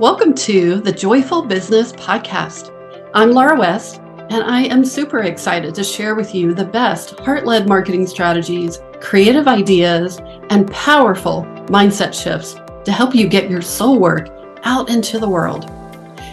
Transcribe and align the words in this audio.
Welcome 0.00 0.34
to 0.34 0.80
the 0.80 0.90
Joyful 0.90 1.42
Business 1.42 1.92
Podcast. 1.92 2.72
I'm 3.14 3.30
Laura 3.30 3.56
West, 3.56 4.00
and 4.28 4.42
I 4.42 4.62
am 4.62 4.84
super 4.84 5.20
excited 5.20 5.72
to 5.76 5.84
share 5.84 6.16
with 6.16 6.34
you 6.34 6.52
the 6.52 6.64
best 6.64 7.16
heart 7.20 7.46
led 7.46 7.68
marketing 7.68 8.08
strategies, 8.08 8.80
creative 9.00 9.46
ideas, 9.46 10.18
and 10.50 10.68
powerful 10.72 11.44
mindset 11.66 12.12
shifts 12.12 12.56
to 12.84 12.90
help 12.90 13.14
you 13.14 13.28
get 13.28 13.48
your 13.48 13.62
soul 13.62 14.00
work 14.00 14.30
out 14.64 14.90
into 14.90 15.20
the 15.20 15.28
world. 15.28 15.70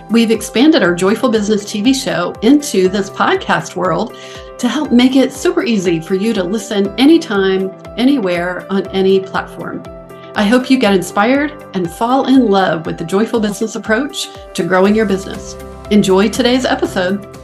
We've 0.10 0.32
expanded 0.32 0.82
our 0.82 0.96
Joyful 0.96 1.30
Business 1.30 1.64
TV 1.64 1.94
show 1.94 2.34
into 2.42 2.90
this 2.90 3.12
podcast 3.12 3.76
world 3.76 4.18
to 4.58 4.68
help 4.68 4.92
make 4.92 5.16
it 5.16 5.32
super 5.32 5.64
easy 5.64 6.00
for 6.00 6.16
you 6.16 6.34
to 6.34 6.44
listen 6.44 7.00
anytime, 7.00 7.70
anywhere, 7.96 8.66
on 8.72 8.88
any 8.88 9.20
platform. 9.20 9.84
I 10.34 10.46
hope 10.46 10.70
you 10.70 10.80
get 10.80 10.94
inspired 10.94 11.52
and 11.76 11.92
fall 11.92 12.26
in 12.26 12.50
love 12.50 12.86
with 12.86 12.98
the 12.98 13.04
joyful 13.04 13.42
business 13.42 13.76
approach 13.76 14.30
to 14.54 14.64
growing 14.66 14.96
your 14.96 15.06
business. 15.06 15.56
Enjoy 15.92 16.30
today's 16.30 16.64
episode. 16.64 17.38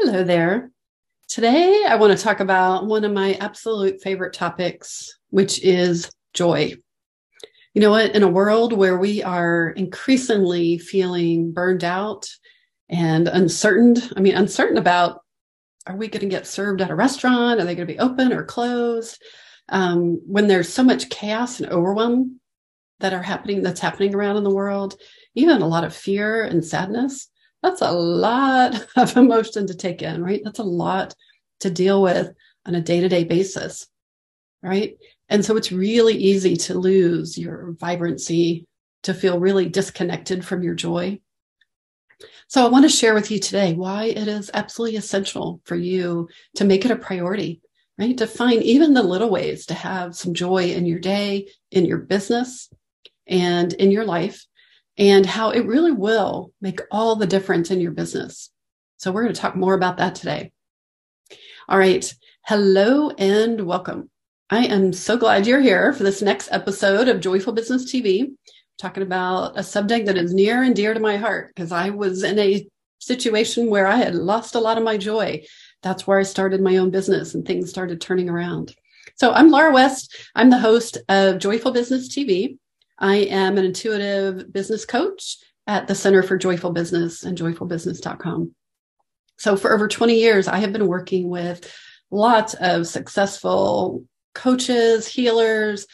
Hello 0.00 0.24
there. 0.24 0.72
Today, 1.28 1.84
I 1.88 1.94
want 1.94 2.16
to 2.16 2.22
talk 2.22 2.40
about 2.40 2.86
one 2.86 3.04
of 3.04 3.12
my 3.12 3.34
absolute 3.34 4.02
favorite 4.02 4.32
topics, 4.32 5.16
which 5.30 5.62
is 5.62 6.10
joy. 6.32 6.74
You 7.72 7.80
know 7.80 7.90
what? 7.90 8.16
In 8.16 8.24
a 8.24 8.28
world 8.28 8.72
where 8.72 8.98
we 8.98 9.22
are 9.22 9.70
increasingly 9.76 10.78
feeling 10.78 11.52
burned 11.52 11.84
out 11.84 12.28
and 12.88 13.28
uncertain, 13.28 13.94
I 14.16 14.20
mean, 14.20 14.34
uncertain 14.34 14.76
about 14.76 15.20
are 15.86 15.94
we 15.94 16.08
going 16.08 16.22
to 16.22 16.26
get 16.26 16.48
served 16.48 16.80
at 16.82 16.90
a 16.90 16.96
restaurant? 16.96 17.60
Are 17.60 17.64
they 17.64 17.76
going 17.76 17.86
to 17.86 17.94
be 17.94 18.00
open 18.00 18.32
or 18.32 18.42
closed? 18.42 19.22
Um, 19.68 20.20
when 20.26 20.46
there's 20.46 20.68
so 20.68 20.82
much 20.82 21.08
chaos 21.08 21.60
and 21.60 21.70
overwhelm 21.70 22.40
that 23.00 23.12
are 23.12 23.22
happening, 23.22 23.62
that's 23.62 23.80
happening 23.80 24.14
around 24.14 24.36
in 24.36 24.44
the 24.44 24.54
world, 24.54 24.96
even 25.34 25.62
a 25.62 25.66
lot 25.66 25.84
of 25.84 25.94
fear 25.94 26.44
and 26.44 26.64
sadness, 26.64 27.28
that's 27.62 27.80
a 27.80 27.90
lot 27.90 28.86
of 28.96 29.16
emotion 29.16 29.66
to 29.66 29.74
take 29.74 30.02
in, 30.02 30.22
right? 30.22 30.42
That's 30.44 30.58
a 30.58 30.64
lot 30.64 31.14
to 31.60 31.70
deal 31.70 32.02
with 32.02 32.32
on 32.66 32.74
a 32.74 32.80
day 32.80 33.00
to 33.00 33.08
day 33.08 33.24
basis, 33.24 33.86
right? 34.62 34.96
And 35.28 35.44
so 35.44 35.56
it's 35.56 35.72
really 35.72 36.14
easy 36.14 36.56
to 36.56 36.78
lose 36.78 37.38
your 37.38 37.72
vibrancy, 37.80 38.66
to 39.04 39.14
feel 39.14 39.40
really 39.40 39.68
disconnected 39.68 40.44
from 40.44 40.62
your 40.62 40.74
joy. 40.74 41.20
So 42.48 42.64
I 42.64 42.68
want 42.68 42.84
to 42.84 42.90
share 42.90 43.14
with 43.14 43.30
you 43.30 43.38
today 43.38 43.74
why 43.74 44.04
it 44.04 44.28
is 44.28 44.50
absolutely 44.52 44.96
essential 44.96 45.60
for 45.64 45.76
you 45.76 46.28
to 46.56 46.64
make 46.64 46.84
it 46.84 46.90
a 46.90 46.96
priority, 46.96 47.62
right? 47.98 48.16
To 48.18 48.26
find 48.26 48.62
even 48.62 48.94
the 48.94 49.02
little 49.02 49.30
ways 49.30 49.66
to 49.66 49.74
have 49.74 50.16
some 50.16 50.34
joy 50.34 50.72
in 50.72 50.86
your 50.86 50.98
day, 50.98 51.48
in 51.70 51.84
your 51.84 51.98
business, 51.98 52.68
and 53.26 53.72
in 53.74 53.90
your 53.90 54.04
life, 54.04 54.44
and 54.98 55.24
how 55.24 55.50
it 55.50 55.66
really 55.66 55.92
will 55.92 56.52
make 56.60 56.80
all 56.90 57.16
the 57.16 57.26
difference 57.26 57.70
in 57.70 57.80
your 57.80 57.92
business. 57.92 58.50
So 58.96 59.12
we're 59.12 59.22
going 59.22 59.34
to 59.34 59.40
talk 59.40 59.56
more 59.56 59.74
about 59.74 59.98
that 59.98 60.14
today. 60.14 60.52
All 61.68 61.78
right. 61.78 62.12
Hello 62.46 63.10
and 63.10 63.60
welcome. 63.66 64.10
I 64.50 64.66
am 64.66 64.92
so 64.92 65.16
glad 65.16 65.46
you're 65.46 65.60
here 65.60 65.92
for 65.92 66.02
this 66.02 66.20
next 66.20 66.48
episode 66.52 67.08
of 67.08 67.20
Joyful 67.20 67.54
Business 67.54 67.90
TV 67.90 68.34
talking 68.78 69.02
about 69.02 69.58
a 69.58 69.62
subject 69.62 70.06
that 70.06 70.18
is 70.18 70.34
near 70.34 70.62
and 70.62 70.76
dear 70.76 70.94
to 70.94 71.00
my 71.00 71.16
heart 71.16 71.52
because 71.54 71.72
I 71.72 71.90
was 71.90 72.22
in 72.22 72.38
a 72.38 72.66
situation 72.98 73.70
where 73.70 73.86
I 73.86 73.96
had 73.96 74.14
lost 74.14 74.54
a 74.54 74.60
lot 74.60 74.78
of 74.78 74.84
my 74.84 74.96
joy. 74.96 75.44
That's 75.84 76.06
where 76.06 76.18
I 76.18 76.22
started 76.22 76.62
my 76.62 76.78
own 76.78 76.90
business 76.90 77.34
and 77.34 77.46
things 77.46 77.68
started 77.68 78.00
turning 78.00 78.30
around. 78.30 78.74
So 79.16 79.32
I'm 79.32 79.50
Laura 79.50 79.70
West. 79.70 80.16
I'm 80.34 80.48
the 80.48 80.58
host 80.58 80.96
of 81.10 81.38
Joyful 81.38 81.72
Business 81.72 82.08
TV. 82.08 82.56
I 82.98 83.16
am 83.16 83.58
an 83.58 83.66
intuitive 83.66 84.50
business 84.50 84.86
coach 84.86 85.36
at 85.66 85.86
the 85.86 85.94
Center 85.94 86.22
for 86.22 86.38
Joyful 86.38 86.72
Business 86.72 87.22
and 87.22 87.36
joyfulbusiness.com. 87.36 88.54
So 89.36 89.58
for 89.58 89.74
over 89.74 89.86
20 89.86 90.18
years, 90.18 90.48
I 90.48 90.56
have 90.56 90.72
been 90.72 90.86
working 90.86 91.28
with 91.28 91.70
lots 92.10 92.54
of 92.54 92.86
successful 92.86 94.04
coaches, 94.34 95.06
healers, 95.06 95.86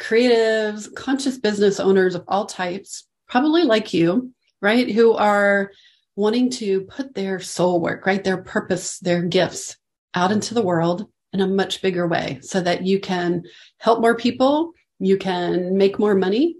creatives, 0.00 0.92
conscious 0.92 1.38
business 1.38 1.78
owners 1.78 2.16
of 2.16 2.24
all 2.26 2.46
types, 2.46 3.06
probably 3.28 3.62
like 3.62 3.94
you, 3.94 4.32
right? 4.60 4.90
Who 4.90 5.12
are 5.12 5.70
wanting 6.16 6.50
to 6.50 6.80
put 6.82 7.14
their 7.14 7.38
soul 7.38 7.80
work, 7.80 8.06
right? 8.06 8.24
Their 8.24 8.42
purpose, 8.42 8.98
their 8.98 9.22
gifts 9.22 9.76
out 10.14 10.32
into 10.32 10.54
the 10.54 10.62
world 10.62 11.06
in 11.32 11.40
a 11.40 11.46
much 11.46 11.82
bigger 11.82 12.08
way 12.08 12.38
so 12.42 12.60
that 12.62 12.84
you 12.84 12.98
can 12.98 13.42
help 13.78 14.00
more 14.00 14.16
people, 14.16 14.72
you 14.98 15.18
can 15.18 15.76
make 15.76 15.98
more 15.98 16.14
money, 16.14 16.56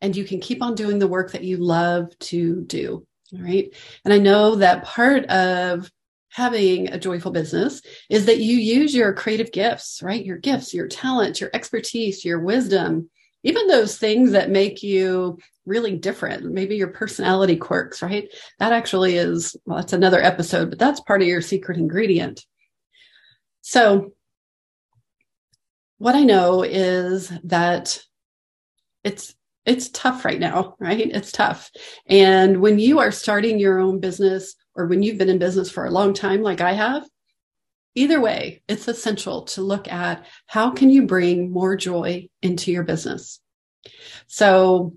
and 0.00 0.16
you 0.16 0.24
can 0.24 0.40
keep 0.40 0.62
on 0.62 0.74
doing 0.74 0.98
the 0.98 1.08
work 1.08 1.32
that 1.32 1.44
you 1.44 1.58
love 1.58 2.18
to 2.18 2.62
do. 2.62 3.06
Right. 3.32 3.74
And 4.04 4.14
I 4.14 4.18
know 4.18 4.56
that 4.56 4.84
part 4.84 5.24
of 5.26 5.90
having 6.30 6.88
a 6.88 6.98
joyful 6.98 7.32
business 7.32 7.82
is 8.08 8.26
that 8.26 8.38
you 8.38 8.56
use 8.56 8.94
your 8.94 9.12
creative 9.12 9.50
gifts, 9.52 10.02
right? 10.02 10.24
Your 10.24 10.36
gifts, 10.36 10.72
your 10.72 10.86
talent, 10.86 11.40
your 11.40 11.50
expertise, 11.52 12.24
your 12.24 12.40
wisdom, 12.40 13.10
even 13.42 13.66
those 13.66 13.98
things 13.98 14.32
that 14.32 14.50
make 14.50 14.82
you 14.82 15.38
really 15.66 15.96
different, 15.96 16.44
maybe 16.44 16.76
your 16.76 16.88
personality 16.88 17.56
quirks, 17.56 18.02
right? 18.02 18.28
That 18.58 18.72
actually 18.72 19.16
is, 19.16 19.56
well, 19.64 19.78
that's 19.78 19.92
another 19.92 20.22
episode, 20.22 20.70
but 20.70 20.78
that's 20.78 21.00
part 21.00 21.22
of 21.22 21.28
your 21.28 21.40
secret 21.40 21.78
ingredient. 21.78 22.44
So, 23.62 24.12
what 25.98 26.14
I 26.14 26.24
know 26.24 26.62
is 26.62 27.32
that 27.44 28.02
it's 29.02 29.34
it's 29.64 29.88
tough 29.88 30.24
right 30.24 30.38
now, 30.38 30.76
right? 30.78 31.10
It's 31.12 31.32
tough. 31.32 31.70
And 32.06 32.60
when 32.60 32.78
you 32.78 33.00
are 33.00 33.10
starting 33.10 33.58
your 33.58 33.80
own 33.80 33.98
business 33.98 34.54
or 34.76 34.86
when 34.86 35.02
you've 35.02 35.18
been 35.18 35.28
in 35.28 35.38
business 35.38 35.70
for 35.70 35.84
a 35.84 35.90
long 35.90 36.14
time, 36.14 36.42
like 36.42 36.60
I 36.60 36.72
have, 36.72 37.04
either 37.96 38.20
way, 38.20 38.62
it's 38.68 38.86
essential 38.86 39.42
to 39.42 39.62
look 39.62 39.88
at 39.88 40.24
how 40.46 40.70
can 40.70 40.90
you 40.90 41.06
bring 41.06 41.50
more 41.50 41.74
joy 41.74 42.28
into 42.42 42.70
your 42.70 42.84
business. 42.84 43.40
So, 44.28 44.94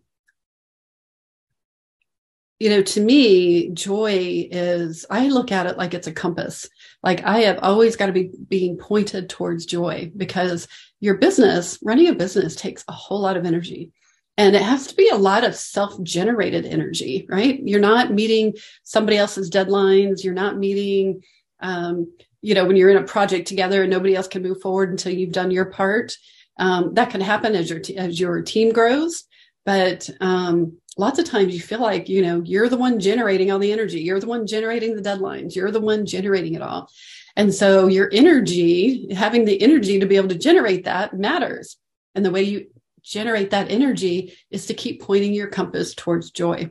you 2.59 2.69
know, 2.69 2.81
to 2.81 2.99
me, 2.99 3.69
joy 3.69 4.49
is, 4.51 5.05
I 5.09 5.29
look 5.29 5.51
at 5.51 5.65
it 5.65 5.77
like 5.77 5.93
it's 5.93 6.07
a 6.07 6.11
compass. 6.11 6.67
Like 7.01 7.23
I 7.23 7.39
have 7.39 7.59
always 7.61 7.95
got 7.95 8.07
to 8.07 8.11
be 8.11 8.31
being 8.49 8.77
pointed 8.77 9.29
towards 9.29 9.65
joy 9.65 10.11
because 10.15 10.67
your 10.99 11.15
business, 11.15 11.79
running 11.81 12.09
a 12.09 12.13
business 12.13 12.55
takes 12.55 12.83
a 12.87 12.93
whole 12.93 13.21
lot 13.21 13.37
of 13.37 13.45
energy. 13.45 13.91
And 14.37 14.55
it 14.55 14.61
has 14.61 14.87
to 14.87 14.95
be 14.95 15.09
a 15.09 15.17
lot 15.17 15.43
of 15.43 15.55
self 15.55 16.01
generated 16.03 16.65
energy, 16.65 17.25
right? 17.29 17.59
You're 17.61 17.81
not 17.81 18.13
meeting 18.13 18.53
somebody 18.83 19.17
else's 19.17 19.49
deadlines. 19.49 20.23
You're 20.23 20.33
not 20.33 20.57
meeting, 20.57 21.23
um, 21.59 22.11
you 22.41 22.53
know, 22.53 22.65
when 22.65 22.75
you're 22.75 22.89
in 22.89 22.97
a 22.97 23.03
project 23.03 23.47
together 23.47 23.81
and 23.81 23.91
nobody 23.91 24.15
else 24.15 24.27
can 24.27 24.43
move 24.43 24.61
forward 24.61 24.89
until 24.89 25.13
you've 25.13 25.31
done 25.31 25.51
your 25.51 25.65
part. 25.65 26.15
Um, 26.57 26.93
that 26.95 27.09
can 27.09 27.21
happen 27.21 27.55
as 27.55 27.69
your, 27.69 27.79
t- 27.79 27.97
as 27.97 28.19
your 28.19 28.41
team 28.41 28.71
grows. 28.73 29.23
But 29.65 30.09
um, 30.19 30.77
lots 30.97 31.19
of 31.19 31.25
times 31.25 31.53
you 31.53 31.61
feel 31.61 31.79
like, 31.81 32.09
you 32.09 32.21
know, 32.21 32.41
you're 32.43 32.69
the 32.69 32.77
one 32.77 32.99
generating 32.99 33.51
all 33.51 33.59
the 33.59 33.71
energy. 33.71 34.01
You're 34.01 34.19
the 34.19 34.27
one 34.27 34.47
generating 34.47 34.95
the 34.95 35.01
deadlines. 35.01 35.55
You're 35.55 35.71
the 35.71 35.81
one 35.81 36.05
generating 36.05 36.55
it 36.55 36.61
all. 36.61 36.89
And 37.35 37.53
so 37.53 37.87
your 37.87 38.09
energy, 38.11 39.13
having 39.13 39.45
the 39.45 39.61
energy 39.61 39.99
to 39.99 40.05
be 40.05 40.17
able 40.17 40.29
to 40.29 40.37
generate 40.37 40.85
that 40.85 41.13
matters. 41.13 41.77
And 42.15 42.25
the 42.25 42.31
way 42.31 42.43
you 42.43 42.67
generate 43.01 43.51
that 43.51 43.71
energy 43.71 44.37
is 44.51 44.65
to 44.65 44.73
keep 44.73 45.01
pointing 45.01 45.33
your 45.33 45.47
compass 45.47 45.93
towards 45.93 46.31
joy. 46.31 46.69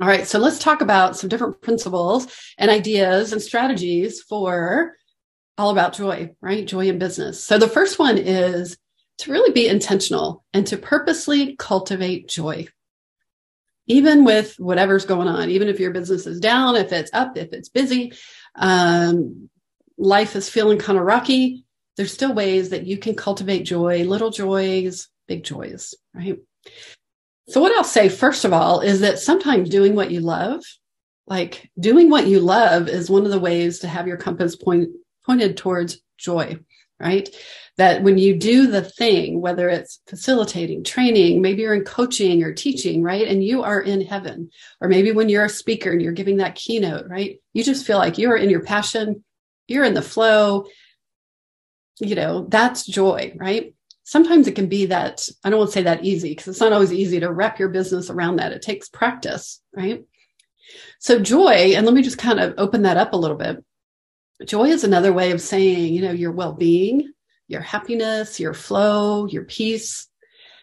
All 0.00 0.06
right, 0.06 0.26
so 0.26 0.38
let's 0.38 0.60
talk 0.60 0.80
about 0.80 1.16
some 1.16 1.28
different 1.28 1.60
principles 1.60 2.28
and 2.56 2.70
ideas 2.70 3.32
and 3.32 3.42
strategies 3.42 4.22
for 4.22 4.94
all 5.56 5.70
about 5.70 5.94
joy, 5.94 6.30
right? 6.40 6.64
Joy 6.64 6.88
in 6.88 7.00
business. 7.00 7.42
So 7.42 7.58
the 7.58 7.66
first 7.66 7.98
one 7.98 8.16
is 8.16 8.78
to 9.18 9.32
really 9.32 9.52
be 9.52 9.66
intentional 9.66 10.44
and 10.52 10.64
to 10.68 10.76
purposely 10.76 11.56
cultivate 11.56 12.28
joy. 12.28 12.68
Even 13.88 14.24
with 14.24 14.54
whatever's 14.58 15.04
going 15.04 15.26
on, 15.26 15.50
even 15.50 15.66
if 15.66 15.80
your 15.80 15.90
business 15.90 16.26
is 16.26 16.38
down, 16.38 16.76
if 16.76 16.92
it's 16.92 17.10
up, 17.12 17.36
if 17.36 17.52
it's 17.52 17.68
busy, 17.68 18.12
um, 18.54 19.50
life 19.96 20.36
is 20.36 20.48
feeling 20.48 20.78
kind 20.78 20.98
of 20.98 21.04
rocky, 21.04 21.64
there's 21.96 22.12
still 22.12 22.32
ways 22.32 22.68
that 22.68 22.86
you 22.86 22.98
can 22.98 23.16
cultivate 23.16 23.64
joy, 23.64 24.04
little 24.04 24.30
joys, 24.30 25.08
big 25.26 25.42
joys, 25.42 25.94
right? 26.14 26.38
So, 27.48 27.62
what 27.62 27.74
I'll 27.76 27.84
say, 27.84 28.10
first 28.10 28.44
of 28.44 28.52
all, 28.52 28.80
is 28.80 29.00
that 29.00 29.18
sometimes 29.18 29.70
doing 29.70 29.94
what 29.94 30.10
you 30.10 30.20
love, 30.20 30.62
like 31.26 31.70
doing 31.80 32.10
what 32.10 32.26
you 32.26 32.40
love, 32.40 32.88
is 32.88 33.08
one 33.08 33.24
of 33.24 33.30
the 33.30 33.38
ways 33.38 33.78
to 33.80 33.88
have 33.88 34.06
your 34.06 34.18
compass 34.18 34.54
point, 34.54 34.90
pointed 35.24 35.56
towards 35.56 36.00
joy, 36.18 36.58
right? 37.00 37.28
That 37.78 38.02
when 38.02 38.18
you 38.18 38.36
do 38.36 38.66
the 38.66 38.82
thing, 38.82 39.40
whether 39.40 39.68
it's 39.70 40.00
facilitating, 40.06 40.84
training, 40.84 41.40
maybe 41.40 41.62
you're 41.62 41.74
in 41.74 41.84
coaching 41.84 42.42
or 42.42 42.52
teaching, 42.52 43.02
right? 43.02 43.26
And 43.26 43.42
you 43.42 43.62
are 43.62 43.80
in 43.80 44.02
heaven, 44.02 44.50
or 44.82 44.88
maybe 44.88 45.12
when 45.12 45.30
you're 45.30 45.46
a 45.46 45.50
speaker 45.50 45.90
and 45.90 46.02
you're 46.02 46.12
giving 46.12 46.38
that 46.38 46.54
keynote, 46.54 47.08
right? 47.08 47.38
You 47.54 47.64
just 47.64 47.86
feel 47.86 47.98
like 47.98 48.18
you're 48.18 48.36
in 48.36 48.50
your 48.50 48.62
passion, 48.62 49.24
you're 49.68 49.84
in 49.84 49.94
the 49.94 50.02
flow, 50.02 50.66
you 51.98 52.14
know, 52.14 52.46
that's 52.48 52.84
joy, 52.84 53.34
right? 53.36 53.74
Sometimes 54.08 54.48
it 54.48 54.54
can 54.54 54.68
be 54.68 54.86
that 54.86 55.28
I 55.44 55.50
don't 55.50 55.58
want 55.58 55.68
to 55.68 55.74
say 55.74 55.82
that 55.82 56.02
easy 56.02 56.30
because 56.30 56.48
it's 56.48 56.60
not 56.60 56.72
always 56.72 56.94
easy 56.94 57.20
to 57.20 57.30
wrap 57.30 57.58
your 57.58 57.68
business 57.68 58.08
around 58.08 58.36
that. 58.36 58.52
It 58.52 58.62
takes 58.62 58.88
practice, 58.88 59.60
right? 59.76 60.02
So 60.98 61.18
joy, 61.18 61.74
and 61.76 61.84
let 61.84 61.94
me 61.94 62.00
just 62.00 62.16
kind 62.16 62.40
of 62.40 62.54
open 62.56 62.82
that 62.82 62.96
up 62.96 63.12
a 63.12 63.18
little 63.18 63.36
bit. 63.36 63.62
Joy 64.46 64.68
is 64.68 64.82
another 64.82 65.12
way 65.12 65.32
of 65.32 65.42
saying, 65.42 65.92
you 65.92 66.00
know, 66.00 66.12
your 66.12 66.32
well-being, 66.32 67.12
your 67.48 67.60
happiness, 67.60 68.40
your 68.40 68.54
flow, 68.54 69.26
your 69.26 69.44
peace, 69.44 70.08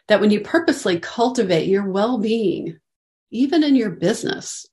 that 0.08 0.20
when 0.20 0.32
you 0.32 0.42
purposely 0.42 1.00
cultivate 1.00 1.68
your 1.68 1.88
well-being, 1.88 2.80
even 3.30 3.64
in 3.64 3.76
your 3.76 3.92
business, 3.92 4.66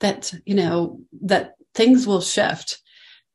that, 0.00 0.30
you 0.44 0.56
know, 0.56 1.00
that 1.22 1.54
things 1.74 2.06
will 2.06 2.20
shift. 2.20 2.82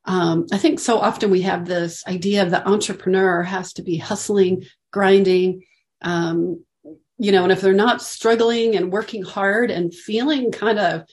Um, 0.10 0.48
I 0.52 0.58
think 0.58 0.80
so 0.80 0.98
often 0.98 1.30
we 1.30 1.44
have 1.44 1.68
this 1.68 2.04
idea 2.08 2.42
of 2.42 2.50
the 2.50 2.68
entrepreneur 2.68 3.44
has 3.44 3.74
to 3.74 3.84
be 3.84 3.96
hustling, 3.98 4.66
grinding, 4.92 5.62
um, 6.02 6.66
you 7.20 7.32
know, 7.32 7.44
and 7.44 7.52
if 7.52 7.62
they're 7.62 7.74
not 7.74 8.02
struggling 8.02 8.76
and 8.76 8.92
working 8.92 9.22
hard 9.22 9.70
and 9.70 9.94
feeling 9.94 10.52
kind 10.52 10.80
of 10.80 11.04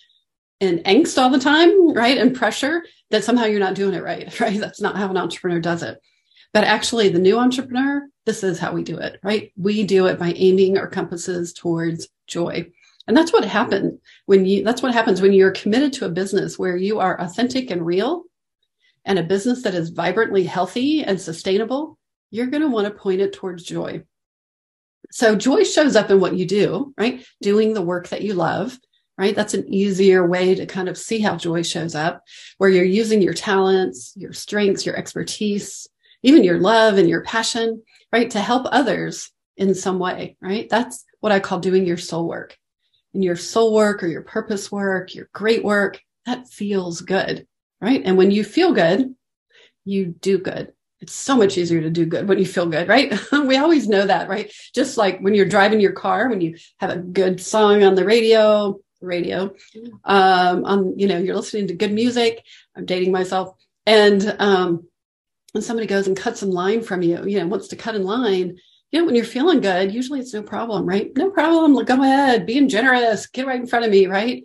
in 0.61 0.79
angst 0.85 1.21
all 1.21 1.29
the 1.29 1.39
time, 1.39 1.93
right, 1.93 2.17
and 2.17 2.35
pressure, 2.35 2.87
that 3.11 3.23
somehow 3.23 3.45
you're 3.45 3.61
not 3.61 3.75
doing 3.75 3.93
it 3.93 4.03
right, 4.03 4.41
right? 4.41 4.59
That's 4.59 4.81
not 4.81 4.97
how 4.97 5.11
an 5.11 5.19
entrepreneur 5.19 5.61
does 5.61 5.83
it. 5.83 5.99
But 6.55 6.65
actually, 6.65 7.11
the 7.11 7.19
new 7.19 7.39
entrepreneur, 7.39 8.01
this 8.25 8.43
is 8.43 8.59
how 8.59 8.73
we 8.73 8.83
do 8.83 8.97
it, 8.97 9.21
right? 9.23 9.53
We 9.59 9.85
do 9.85 10.07
it 10.07 10.19
by 10.19 10.33
aiming 10.33 10.79
our 10.79 10.87
compasses 10.87 11.53
towards 11.53 12.09
joy. 12.27 12.71
And 13.07 13.15
that's 13.15 13.35
what 13.35 13.45
happened 13.45 13.99
when 14.25 14.47
you, 14.47 14.65
that's 14.65 14.81
what 14.81 14.95
happens 14.95 15.21
when 15.21 15.35
you're 15.35 15.51
committed 15.51 15.93
to 15.95 16.07
a 16.07 16.11
business 16.11 16.59
where 16.59 16.79
you 16.79 16.99
are 16.99 17.21
authentic 17.21 17.71
and 17.71 17.85
real 17.85 18.25
and 19.07 19.19
a 19.19 19.23
business 19.23 19.63
that 19.63 19.75
is 19.75 19.91
vibrantly 19.91 20.45
healthy 20.45 21.03
and 21.03 21.19
sustainable. 21.19 21.97
You're 22.31 22.49
going 22.49 22.63
to 22.63 22.69
want 22.69 22.87
to 22.87 22.93
point 22.93 23.23
it 23.23 23.33
towards 23.33 23.63
joy. 23.63 24.03
So 25.11 25.37
joy 25.37 25.63
shows 25.63 25.95
up 25.97 26.11
in 26.11 26.21
what 26.21 26.35
you 26.35 26.45
do, 26.45 26.93
right? 26.99 27.25
Doing 27.41 27.73
the 27.73 27.83
work 27.83 28.09
that 28.09 28.23
you 28.23 28.35
love, 28.35 28.79
right? 29.17 29.35
That's 29.35 29.55
an 29.55 29.73
easier 29.73 30.27
way 30.27 30.57
to 30.57 30.67
kind 30.67 30.89
of 30.89 30.99
see 30.99 31.21
how 31.21 31.37
joy 31.37 31.63
shows 31.63 31.95
up, 31.95 32.23
where 32.59 32.69
you're 32.69 32.85
using 32.85 33.23
your 33.23 33.33
talents, 33.33 34.13
your 34.17 34.33
strengths, 34.33 34.85
your 34.85 34.97
expertise, 34.97 35.89
even 36.23 36.43
your 36.43 36.59
love 36.59 36.99
and 36.99 37.09
your 37.09 37.23
passion, 37.23 37.83
right? 38.13 38.31
To 38.33 38.41
help 38.41 38.67
others 38.71 39.31
in 39.57 39.75
some 39.75 40.01
way, 40.01 40.37
right? 40.41 40.69
That's 40.69 41.05
what 41.21 41.33
I 41.33 41.39
call 41.39 41.61
doing 41.61 41.87
your 41.87 41.97
soul 41.97 42.27
work. 42.27 42.59
And 43.15 43.25
your 43.25 43.37
soul 43.37 43.73
work 43.73 44.03
or 44.03 44.09
your 44.09 44.23
purpose 44.23 44.71
work, 44.71 45.15
your 45.15 45.31
great 45.33 45.65
work, 45.65 46.01
that 46.27 46.49
feels 46.49 47.01
good, 47.01 47.47
right? 47.87 48.03
And 48.05 48.17
when 48.17 48.33
you 48.33 48.43
feel 48.43 48.73
good, 48.73 49.15
you 49.85 50.07
do 50.07 50.39
good. 50.39 50.73
It's 51.01 51.13
so 51.13 51.37
much 51.37 51.57
easier 51.57 51.81
to 51.83 51.89
do 51.89 52.05
good 52.05 52.27
when 52.27 52.39
you 52.39 52.45
feel 52.45 52.67
good, 52.67 52.89
right? 52.89 53.17
we 53.33 53.57
always 53.59 53.87
know 53.87 54.05
that, 54.05 54.29
right? 54.29 54.53
Just 54.75 54.97
like 54.97 55.21
when 55.21 55.37
you're 55.37 55.47
driving 55.47 55.79
your 55.79 55.93
car, 55.93 56.29
when 56.29 56.41
you 56.41 56.57
have 56.79 56.91
a 56.91 56.97
good 56.97 57.41
song 57.41 57.85
on 57.85 57.95
the 57.95 58.05
radio, 58.05 58.81
radio, 59.01 59.55
um, 60.03 60.65
on, 60.65 60.99
you 60.99 61.07
know, 61.07 61.17
you're 61.17 61.37
listening 61.37 61.69
to 61.69 61.75
good 61.75 61.93
music. 61.93 62.45
I'm 62.75 62.87
dating 62.87 63.13
myself. 63.13 63.55
And, 63.87 64.35
um, 64.41 64.89
when 65.53 65.63
somebody 65.63 65.87
goes 65.87 66.09
and 66.09 66.17
cuts 66.17 66.43
in 66.43 66.51
line 66.51 66.83
from 66.83 67.03
you, 67.03 67.25
you 67.25 67.39
know, 67.39 67.47
wants 67.47 67.69
to 67.69 67.77
cut 67.77 67.95
in 67.95 68.03
line, 68.03 68.57
you 68.91 68.99
know, 68.99 69.07
when 69.07 69.15
you're 69.15 69.25
feeling 69.25 69.61
good, 69.61 69.95
usually 69.95 70.19
it's 70.19 70.35
no 70.35 70.43
problem, 70.43 70.87
right? 70.87 71.17
No 71.17 71.31
problem. 71.31 71.85
Go 71.85 72.03
ahead, 72.03 72.47
being 72.47 72.69
generous, 72.69 73.29
get 73.29 73.47
right 73.47 73.61
in 73.61 73.67
front 73.69 73.85
of 73.85 73.93
me, 73.93 74.07
right? 74.07 74.45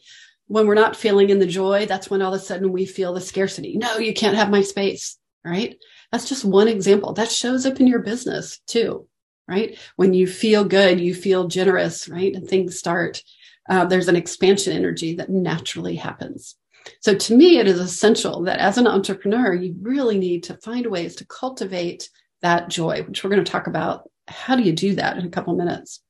When 0.52 0.68
we're 0.68 0.76
not 0.76 0.98
feeling 0.98 1.30
in 1.30 1.40
the 1.40 1.46
joy, 1.46 1.86
that's 1.86 2.10
when 2.10 2.22
all 2.22 2.34
of 2.34 2.42
a 2.42 2.44
sudden 2.44 2.74
we 2.74 2.86
feel 2.86 3.14
the 3.14 3.22
scarcity. 3.22 3.78
No, 3.78 4.00
you 4.00 4.14
can't 4.14 4.36
have 4.36 4.50
my 4.50 4.62
space, 4.62 5.18
right? 5.46 5.78
That's 6.12 6.28
just 6.28 6.44
one 6.44 6.68
example. 6.68 7.14
That 7.14 7.32
shows 7.32 7.66
up 7.66 7.80
in 7.80 7.88
your 7.88 8.00
business 8.00 8.60
too, 8.68 9.08
right? 9.48 9.78
When 9.96 10.14
you 10.14 10.28
feel 10.28 10.66
good, 10.66 11.00
you 11.00 11.16
feel 11.16 11.48
generous, 11.48 12.10
right? 12.10 12.36
And 12.36 12.46
things 12.46 12.78
start, 12.78 13.24
uh, 13.70 13.86
there's 13.86 14.10
an 14.10 14.18
expansion 14.18 14.74
energy 14.74 15.16
that 15.16 15.30
naturally 15.30 15.96
happens. 15.96 16.58
So 17.00 17.16
to 17.16 17.34
me, 17.34 17.58
it 17.58 17.68
is 17.68 17.80
essential 17.80 18.44
that 18.44 18.60
as 18.60 18.78
an 18.78 18.88
entrepreneur, 18.88 19.54
you 19.54 19.74
really 19.82 20.20
need 20.20 20.44
to 20.44 20.58
find 20.58 20.86
ways 20.86 21.16
to 21.16 21.26
cultivate 21.28 22.10
that 22.42 22.68
joy, 22.68 23.04
which 23.04 23.24
we're 23.24 23.30
going 23.30 23.42
to 23.42 23.50
talk 23.50 23.68
about. 23.68 24.10
How 24.28 24.58
do 24.58 24.64
you 24.64 24.74
do 24.74 24.96
that 24.96 25.16
in 25.16 25.26
a 25.26 25.30
couple 25.30 25.56
minutes? 25.56 26.02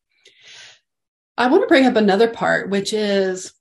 I 1.38 1.46
want 1.46 1.62
to 1.62 1.68
bring 1.68 1.86
up 1.86 1.96
another 1.96 2.28
part, 2.28 2.72
which 2.72 2.92
is 2.92 3.54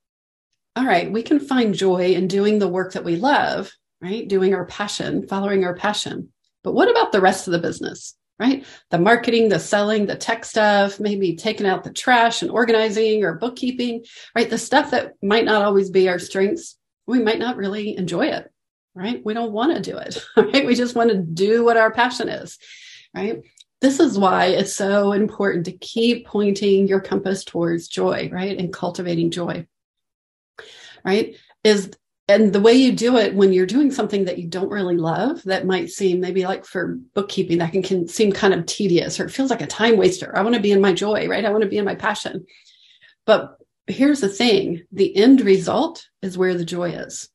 all 0.77 0.85
right, 0.85 1.11
we 1.11 1.23
can 1.23 1.41
find 1.41 1.75
joy 1.75 2.13
in 2.13 2.29
doing 2.29 2.59
the 2.59 2.69
work 2.69 2.93
that 2.93 3.05
we 3.05 3.17
love, 3.17 3.71
right? 4.01 4.29
Doing 4.29 4.55
our 4.55 4.67
passion, 4.67 5.27
following 5.27 5.65
our 5.65 5.75
passion. 5.75 6.29
But 6.63 6.75
what 6.75 6.91
about 6.91 7.13
the 7.13 7.21
rest 7.21 7.49
of 7.49 7.53
the 7.53 7.59
business, 7.59 8.15
right? 8.39 8.65
The 8.91 8.99
marketing, 8.99 9.49
the 9.49 9.59
selling, 9.59 10.07
the 10.07 10.17
tech 10.17 10.45
stuff, 10.45 11.01
maybe 11.01 11.37
taking 11.37 11.67
out 11.67 11.85
the 11.85 11.93
trash 11.93 12.43
and 12.43 12.51
organizing 12.51 13.25
or 13.25 13.35
bookkeeping, 13.35 14.05
right? 14.37 14.49
The 14.49 14.59
stuff 14.59 14.93
that 14.93 15.15
might 15.23 15.45
not 15.45 15.63
always 15.63 15.91
be 15.91 16.09
our 16.09 16.19
strengths, 16.19 16.77
we 17.07 17.21
might 17.21 17.39
not 17.39 17.57
really 17.57 17.97
enjoy 17.97 18.27
it, 18.27 18.51
right? 18.95 19.21
We 19.25 19.35
don't 19.35 19.53
want 19.53 19.75
to 19.75 19.83
do 19.83 19.99
it, 19.99 20.25
right? 20.37 20.67
We 20.67 20.75
just 20.75 20.95
want 20.95 21.11
to 21.11 21.19
do 21.19 21.65
what 21.65 21.77
our 21.77 21.91
passion 21.91 22.29
is, 22.29 22.59
right? 23.15 23.43
This 23.81 23.99
is 23.99 24.19
why 24.19 24.47
it's 24.47 24.75
so 24.75 25.13
important 25.13 25.65
to 25.65 25.73
keep 25.73 26.27
pointing 26.27 26.87
your 26.87 27.01
compass 27.01 27.45
towards 27.45 27.89
joy, 27.89 28.29
right? 28.31 28.57
And 28.57 28.73
cultivating 28.73 29.31
joy, 29.31 29.67
right? 31.05 31.37
Is 31.65 31.91
and 32.29 32.53
the 32.53 32.61
way 32.61 32.75
you 32.75 32.93
do 32.93 33.17
it 33.17 33.35
when 33.35 33.53
you're 33.53 33.67
doing 33.67 33.91
something 33.91 34.25
that 34.27 34.39
you 34.39 34.47
don't 34.47 34.71
really 34.71 34.97
love 34.97 35.43
that 35.45 35.67
might 35.67 35.91
seem 35.91 36.21
maybe 36.21 36.45
like 36.45 36.65
for 36.65 36.97
bookkeeping 37.13 37.59
that 37.59 37.73
can, 37.73 37.83
can 37.83 38.07
seem 38.07 38.31
kind 38.31 38.55
of 38.55 38.67
tedious 38.67 39.19
or 39.19 39.25
it 39.25 39.33
feels 39.33 39.51
like 39.51 39.63
a 39.63 39.67
time 39.67 39.97
waster. 39.97 40.37
I 40.37 40.43
want 40.43 40.55
to 40.55 40.61
be 40.61 40.71
in 40.71 40.81
my 40.81 40.93
joy 40.93 41.27
right? 41.27 41.45
I 41.45 41.51
want 41.51 41.63
to 41.63 41.69
be 41.69 41.79
in 41.79 41.85
my 41.85 41.97
passion. 41.97 42.47
But 43.27 43.57
here's 43.89 44.21
the 44.21 44.29
thing 44.29 44.85
the 44.93 45.17
end 45.17 45.41
result 45.41 46.07
is 46.23 46.39
where 46.39 46.55
the 46.55 46.65
joy 46.65 46.91
is 46.91 47.29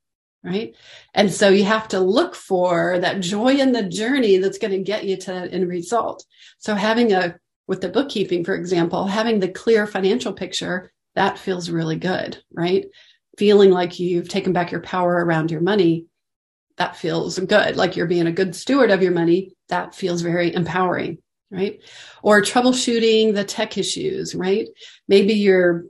right? 0.46 0.76
And 1.14 1.30
so 1.30 1.50
you 1.50 1.66
have 1.66 1.88
to 1.90 2.00
look 2.00 2.36
for 2.36 3.00
that 3.00 3.20
joy 3.20 3.56
in 3.56 3.72
the 3.72 3.84
journey 3.84 4.38
that's 4.38 4.60
going 4.60 4.72
to 4.72 4.80
get 4.80 5.04
you 5.04 5.18
to 5.18 5.32
that 5.32 5.54
end 5.54 5.68
result. 5.68 6.24
So 6.60 6.74
having 6.76 7.12
a 7.12 7.36
with 7.68 7.82
the 7.82 7.90
bookkeeping 7.90 8.46
for 8.46 8.56
example 8.56 9.08
having 9.08 9.40
the 9.40 9.50
clear 9.50 9.88
financial 9.88 10.34
picture 10.34 10.92
that 11.16 11.40
feels 11.40 11.70
really 11.70 11.96
good 11.96 12.42
right 12.54 12.86
feeling 13.38 13.72
like 13.72 14.00
you've 14.00 14.30
taken 14.30 14.54
back 14.54 14.72
your 14.72 14.82
power 14.82 15.26
around 15.26 15.52
your 15.52 15.62
money 15.62 16.06
that 16.78 16.98
feels 16.98 17.40
good. 17.40 17.78
Like 17.78 17.96
you're 17.96 18.06
being 18.06 18.28
a 18.28 18.32
good 18.32 18.56
steward 18.56 18.92
of 18.92 19.02
your 19.02 19.14
money 19.14 19.56
that 19.70 19.96
feels 19.96 20.22
very 20.22 20.54
empowering 20.54 21.20
right? 21.52 21.80
Or 22.24 22.42
troubleshooting 22.42 23.34
the 23.34 23.44
tech 23.44 23.78
issues 23.78 24.36
right? 24.36 24.68
Maybe 25.08 25.34
you're 25.34 25.86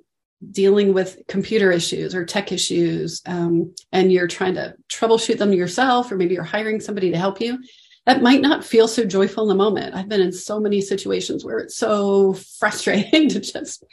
dealing 0.51 0.93
with 0.93 1.21
computer 1.27 1.71
issues 1.71 2.13
or 2.13 2.25
tech 2.25 2.51
issues 2.51 3.21
um, 3.25 3.73
and 3.91 4.11
you're 4.11 4.27
trying 4.27 4.55
to 4.55 4.75
troubleshoot 4.91 5.37
them 5.37 5.53
yourself 5.53 6.11
or 6.11 6.17
maybe 6.17 6.35
you're 6.35 6.43
hiring 6.43 6.79
somebody 6.79 7.09
to 7.11 7.17
help 7.17 7.41
you. 7.41 7.57
That 8.05 8.21
might 8.21 8.41
not 8.41 8.63
feel 8.63 8.87
so 8.87 9.03
joyful 9.03 9.43
in 9.43 9.49
the 9.49 9.63
moment. 9.63 9.95
I've 9.95 10.09
been 10.09 10.21
in 10.21 10.31
so 10.31 10.59
many 10.59 10.79
situations 10.79 11.43
where 11.43 11.57
it's 11.57 11.75
so 11.75 12.33
frustrating 12.33 13.29
to 13.29 13.39
just 13.39 13.83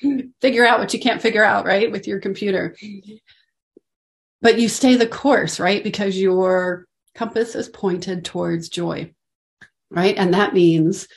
figure 0.43 0.67
out 0.67 0.81
what 0.81 0.93
you 0.93 1.01
can't 1.01 1.23
figure 1.23 1.45
out 1.45 1.65
right 1.65 1.91
with 1.91 2.07
your 2.07 2.21
computer 2.21 2.77
but 4.43 4.59
you 4.59 4.69
stay 4.69 4.97
the 4.97 5.07
course 5.07 5.59
right 5.59 5.83
because 5.83 6.19
your 6.19 6.87
compass 7.15 7.55
is 7.55 7.69
pointed 7.71 8.25
towards 8.25 8.69
joy 8.69 9.11
right 9.91 10.17
and 10.19 10.35
that 10.35 10.53
means 10.53 11.09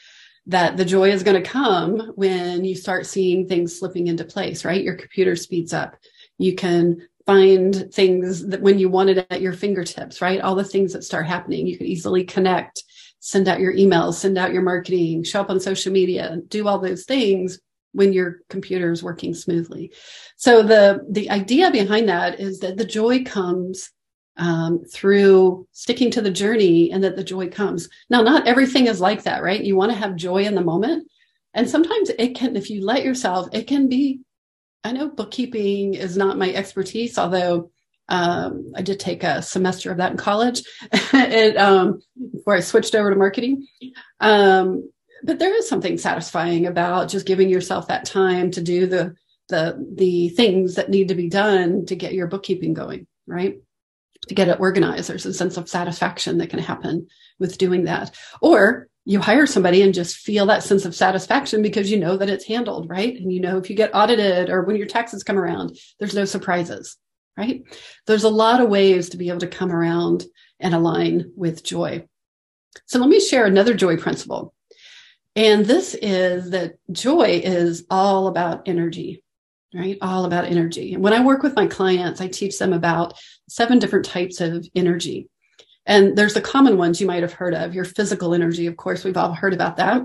that 0.47 0.77
the 0.77 0.85
joy 0.85 1.09
is 1.09 1.23
going 1.23 1.41
to 1.41 1.49
come 1.49 2.11
when 2.15 2.63
you 2.63 2.75
start 2.75 3.05
seeing 3.05 3.47
things 3.47 3.77
slipping 3.77 4.07
into 4.07 4.23
place, 4.23 4.63
right? 4.63 4.83
Your 4.83 4.95
computer 4.95 5.35
speeds 5.35 5.73
up. 5.73 5.95
You 6.37 6.55
can 6.55 7.07
find 7.25 7.91
things 7.91 8.45
that 8.47 8.61
when 8.61 8.77
you 8.77 8.87
wanted 8.89 9.25
at 9.29 9.41
your 9.41 9.53
fingertips, 9.53 10.21
right? 10.21 10.41
All 10.41 10.55
the 10.55 10.63
things 10.63 10.93
that 10.93 11.03
start 11.03 11.25
happening, 11.25 11.65
you 11.65 11.77
can 11.77 11.87
easily 11.87 12.23
connect, 12.23 12.83
send 13.19 13.47
out 13.47 13.59
your 13.59 13.73
emails, 13.73 14.15
send 14.15 14.37
out 14.37 14.53
your 14.53 14.61
marketing, 14.61 15.23
show 15.23 15.41
up 15.41 15.49
on 15.49 15.59
social 15.59 15.91
media, 15.91 16.37
do 16.47 16.67
all 16.67 16.77
those 16.77 17.05
things 17.05 17.59
when 17.95 18.13
your 18.13 18.39
computer 18.49 18.91
is 18.91 19.01
working 19.01 19.33
smoothly. 19.33 19.91
So 20.35 20.61
the, 20.61 21.05
the 21.09 21.29
idea 21.29 21.71
behind 21.71 22.09
that 22.09 22.39
is 22.39 22.59
that 22.59 22.77
the 22.77 22.85
joy 22.85 23.23
comes 23.23 23.89
um, 24.37 24.83
through 24.83 25.65
sticking 25.71 26.11
to 26.11 26.21
the 26.21 26.29
journey 26.29 26.91
and 26.91 27.03
that 27.03 27.15
the 27.15 27.23
joy 27.23 27.49
comes. 27.49 27.87
Now, 28.09 28.21
not 28.21 28.47
everything 28.47 28.87
is 28.87 28.99
like 28.99 29.23
that, 29.23 29.41
right? 29.41 29.63
You 29.63 29.77
want 29.77 29.93
to 29.93 29.97
have 29.97 30.17
joy 30.17 30.43
in 30.43 30.55
the 30.55 30.61
moment. 30.61 31.07
And 31.53 31.69
sometimes 31.69 32.11
it 32.19 32.35
can, 32.35 32.57
if 32.57 32.69
you 32.69 32.85
let 32.85 33.05
yourself, 33.05 33.47
it 33.53 33.65
can 33.65 33.87
be, 33.87 34.19
I 34.83 34.91
know 34.91 35.09
bookkeeping 35.09 35.93
is 35.93 36.17
not 36.17 36.37
my 36.37 36.51
expertise, 36.51 37.17
although 37.17 37.71
um, 38.09 38.73
I 38.75 38.81
did 38.81 38.99
take 38.99 39.23
a 39.23 39.41
semester 39.41 39.89
of 39.89 39.97
that 39.97 40.11
in 40.11 40.17
college 40.17 40.63
um, 41.57 42.01
before 42.33 42.55
I 42.55 42.59
switched 42.59 42.93
over 42.93 43.09
to 43.09 43.15
marketing. 43.15 43.65
Um, 44.19 44.89
but 45.25 45.39
there 45.39 45.55
is 45.55 45.67
something 45.67 45.97
satisfying 45.97 46.65
about 46.65 47.09
just 47.09 47.25
giving 47.25 47.49
yourself 47.49 47.87
that 47.87 48.05
time 48.05 48.51
to 48.51 48.61
do 48.61 48.85
the, 48.85 49.15
the, 49.49 49.83
the 49.95 50.29
things 50.29 50.75
that 50.75 50.89
need 50.89 51.09
to 51.09 51.15
be 51.15 51.29
done 51.29 51.85
to 51.87 51.95
get 51.95 52.13
your 52.13 52.27
bookkeeping 52.27 52.73
going, 52.73 53.07
right? 53.27 53.57
to 54.27 54.35
get 54.35 54.47
it 54.47 54.59
organized. 54.59 55.09
There's 55.09 55.25
a 55.25 55.33
sense 55.33 55.57
of 55.57 55.69
satisfaction 55.69 56.37
that 56.39 56.49
can 56.49 56.59
happen 56.59 57.07
with 57.39 57.57
doing 57.57 57.85
that. 57.85 58.15
Or 58.41 58.87
you 59.05 59.19
hire 59.19 59.45
somebody 59.45 59.81
and 59.81 59.93
just 59.93 60.17
feel 60.17 60.47
that 60.47 60.63
sense 60.63 60.85
of 60.85 60.95
satisfaction 60.95 61.61
because 61.61 61.91
you 61.91 61.99
know 61.99 62.17
that 62.17 62.29
it's 62.29 62.45
handled, 62.45 62.89
right? 62.89 63.15
And 63.15 63.31
you 63.31 63.39
know, 63.39 63.57
if 63.57 63.69
you 63.69 63.75
get 63.75 63.93
audited 63.93 64.49
or 64.49 64.63
when 64.63 64.77
your 64.77 64.87
taxes 64.87 65.23
come 65.23 65.37
around, 65.37 65.77
there's 65.99 66.15
no 66.15 66.25
surprises, 66.25 66.97
right? 67.37 67.63
There's 68.07 68.23
a 68.23 68.29
lot 68.29 68.61
of 68.61 68.69
ways 68.69 69.09
to 69.09 69.17
be 69.17 69.29
able 69.29 69.39
to 69.39 69.47
come 69.47 69.71
around 69.71 70.25
and 70.59 70.73
align 70.73 71.31
with 71.35 71.63
joy. 71.63 72.07
So 72.87 72.99
let 72.99 73.09
me 73.09 73.19
share 73.19 73.45
another 73.45 73.75
joy 73.75 73.97
principle. 73.97 74.54
And 75.35 75.65
this 75.65 75.95
is 75.95 76.51
that 76.51 76.75
joy 76.91 77.41
is 77.43 77.85
all 77.89 78.27
about 78.27 78.67
energy, 78.67 79.23
right? 79.73 79.97
All 80.01 80.25
about 80.25 80.45
energy. 80.45 80.93
And 80.93 81.03
when 81.03 81.13
I 81.13 81.23
work 81.23 81.43
with 81.43 81.55
my 81.55 81.67
clients, 81.67 82.21
I 82.21 82.27
teach 82.27 82.57
them 82.57 82.71
about 82.71 83.19
seven 83.49 83.79
different 83.79 84.05
types 84.05 84.39
of 84.39 84.65
energy. 84.75 85.29
And 85.85 86.17
there's 86.17 86.33
the 86.33 86.41
common 86.41 86.77
ones 86.77 86.99
you 86.99 87.07
might 87.07 87.21
have 87.21 87.33
heard 87.33 87.53
of 87.53 87.75
your 87.75 87.85
physical 87.85 88.33
energy. 88.33 88.65
Of 88.65 88.77
course, 88.77 89.03
we've 89.03 89.17
all 89.17 89.33
heard 89.33 89.53
about 89.53 89.77
that. 89.77 90.01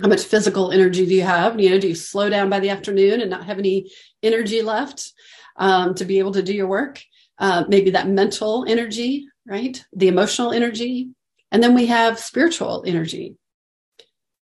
How 0.00 0.08
much 0.08 0.22
physical 0.22 0.70
energy 0.70 1.06
do 1.06 1.14
you 1.14 1.22
have? 1.22 1.58
You 1.58 1.70
know, 1.70 1.78
do 1.78 1.88
you 1.88 1.94
slow 1.94 2.28
down 2.28 2.50
by 2.50 2.60
the 2.60 2.70
afternoon 2.70 3.20
and 3.20 3.30
not 3.30 3.44
have 3.44 3.58
any 3.58 3.90
energy 4.22 4.62
left 4.62 5.12
um, 5.56 5.94
to 5.94 6.04
be 6.04 6.18
able 6.18 6.32
to 6.32 6.42
do 6.42 6.54
your 6.54 6.66
work? 6.68 7.02
Uh, 7.38 7.64
maybe 7.68 7.90
that 7.90 8.08
mental 8.08 8.64
energy, 8.68 9.26
right? 9.46 9.84
The 9.92 10.08
emotional 10.08 10.52
energy. 10.52 11.10
And 11.50 11.62
then 11.62 11.74
we 11.74 11.86
have 11.86 12.18
spiritual 12.18 12.84
energy, 12.86 13.36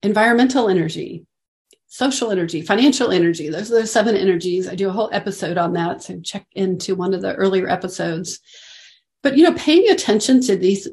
environmental 0.04 0.68
energy, 0.68 1.26
social 1.86 2.30
energy, 2.30 2.60
financial 2.62 3.10
energy. 3.10 3.48
Those 3.48 3.72
are 3.72 3.80
the 3.80 3.86
seven 3.86 4.16
energies. 4.16 4.68
I 4.68 4.74
do 4.74 4.88
a 4.88 4.92
whole 4.92 5.10
episode 5.12 5.58
on 5.58 5.72
that. 5.72 6.02
So 6.02 6.20
check 6.20 6.46
into 6.52 6.94
one 6.94 7.14
of 7.14 7.22
the 7.22 7.34
earlier 7.34 7.68
episodes. 7.68 8.40
But, 9.22 9.36
you 9.36 9.44
know, 9.44 9.54
paying 9.54 9.88
attention 9.90 10.42
to 10.42 10.56
these, 10.56 10.88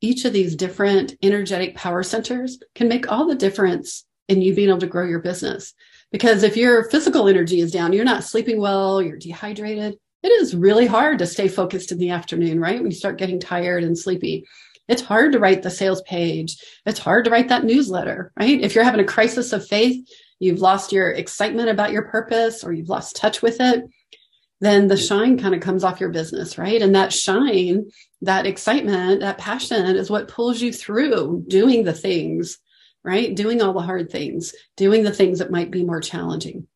each 0.00 0.24
of 0.24 0.32
these 0.32 0.56
different 0.56 1.14
energetic 1.22 1.74
power 1.74 2.02
centers 2.02 2.58
can 2.74 2.88
make 2.88 3.12
all 3.12 3.26
the 3.26 3.34
difference 3.34 4.06
in 4.28 4.40
you 4.40 4.54
being 4.54 4.70
able 4.70 4.78
to 4.78 4.86
grow 4.86 5.04
your 5.04 5.20
business. 5.20 5.74
Because 6.10 6.42
if 6.42 6.56
your 6.56 6.88
physical 6.90 7.28
energy 7.28 7.60
is 7.60 7.72
down, 7.72 7.92
you're 7.92 8.04
not 8.04 8.24
sleeping 8.24 8.58
well, 8.60 9.02
you're 9.02 9.18
dehydrated, 9.18 9.98
it 10.22 10.28
is 10.28 10.56
really 10.56 10.86
hard 10.86 11.18
to 11.18 11.26
stay 11.26 11.48
focused 11.48 11.92
in 11.92 11.98
the 11.98 12.10
afternoon, 12.10 12.58
right? 12.58 12.80
When 12.80 12.90
you 12.90 12.96
start 12.96 13.18
getting 13.18 13.38
tired 13.38 13.84
and 13.84 13.98
sleepy. 13.98 14.46
It's 14.88 15.02
hard 15.02 15.32
to 15.32 15.38
write 15.38 15.62
the 15.62 15.70
sales 15.70 16.02
page. 16.02 16.56
It's 16.84 16.98
hard 16.98 17.24
to 17.24 17.30
write 17.30 17.48
that 17.48 17.64
newsletter, 17.64 18.32
right? 18.38 18.60
If 18.60 18.74
you're 18.74 18.84
having 18.84 19.00
a 19.00 19.04
crisis 19.04 19.52
of 19.52 19.66
faith, 19.66 20.06
you've 20.38 20.60
lost 20.60 20.92
your 20.92 21.10
excitement 21.10 21.70
about 21.70 21.92
your 21.92 22.02
purpose 22.02 22.64
or 22.64 22.72
you've 22.72 22.88
lost 22.88 23.16
touch 23.16 23.40
with 23.40 23.60
it, 23.60 23.84
then 24.60 24.88
the 24.88 24.96
shine 24.96 25.38
kind 25.38 25.54
of 25.54 25.60
comes 25.60 25.84
off 25.84 26.00
your 26.00 26.10
business, 26.10 26.58
right? 26.58 26.80
And 26.80 26.94
that 26.94 27.12
shine, 27.12 27.90
that 28.22 28.46
excitement, 28.46 29.20
that 29.20 29.38
passion 29.38 29.96
is 29.96 30.10
what 30.10 30.28
pulls 30.28 30.60
you 30.60 30.72
through 30.72 31.44
doing 31.48 31.84
the 31.84 31.92
things, 31.92 32.58
right? 33.02 33.34
Doing 33.34 33.62
all 33.62 33.72
the 33.72 33.80
hard 33.80 34.10
things, 34.10 34.54
doing 34.76 35.02
the 35.02 35.12
things 35.12 35.38
that 35.38 35.50
might 35.50 35.70
be 35.70 35.84
more 35.84 36.00
challenging, 36.00 36.66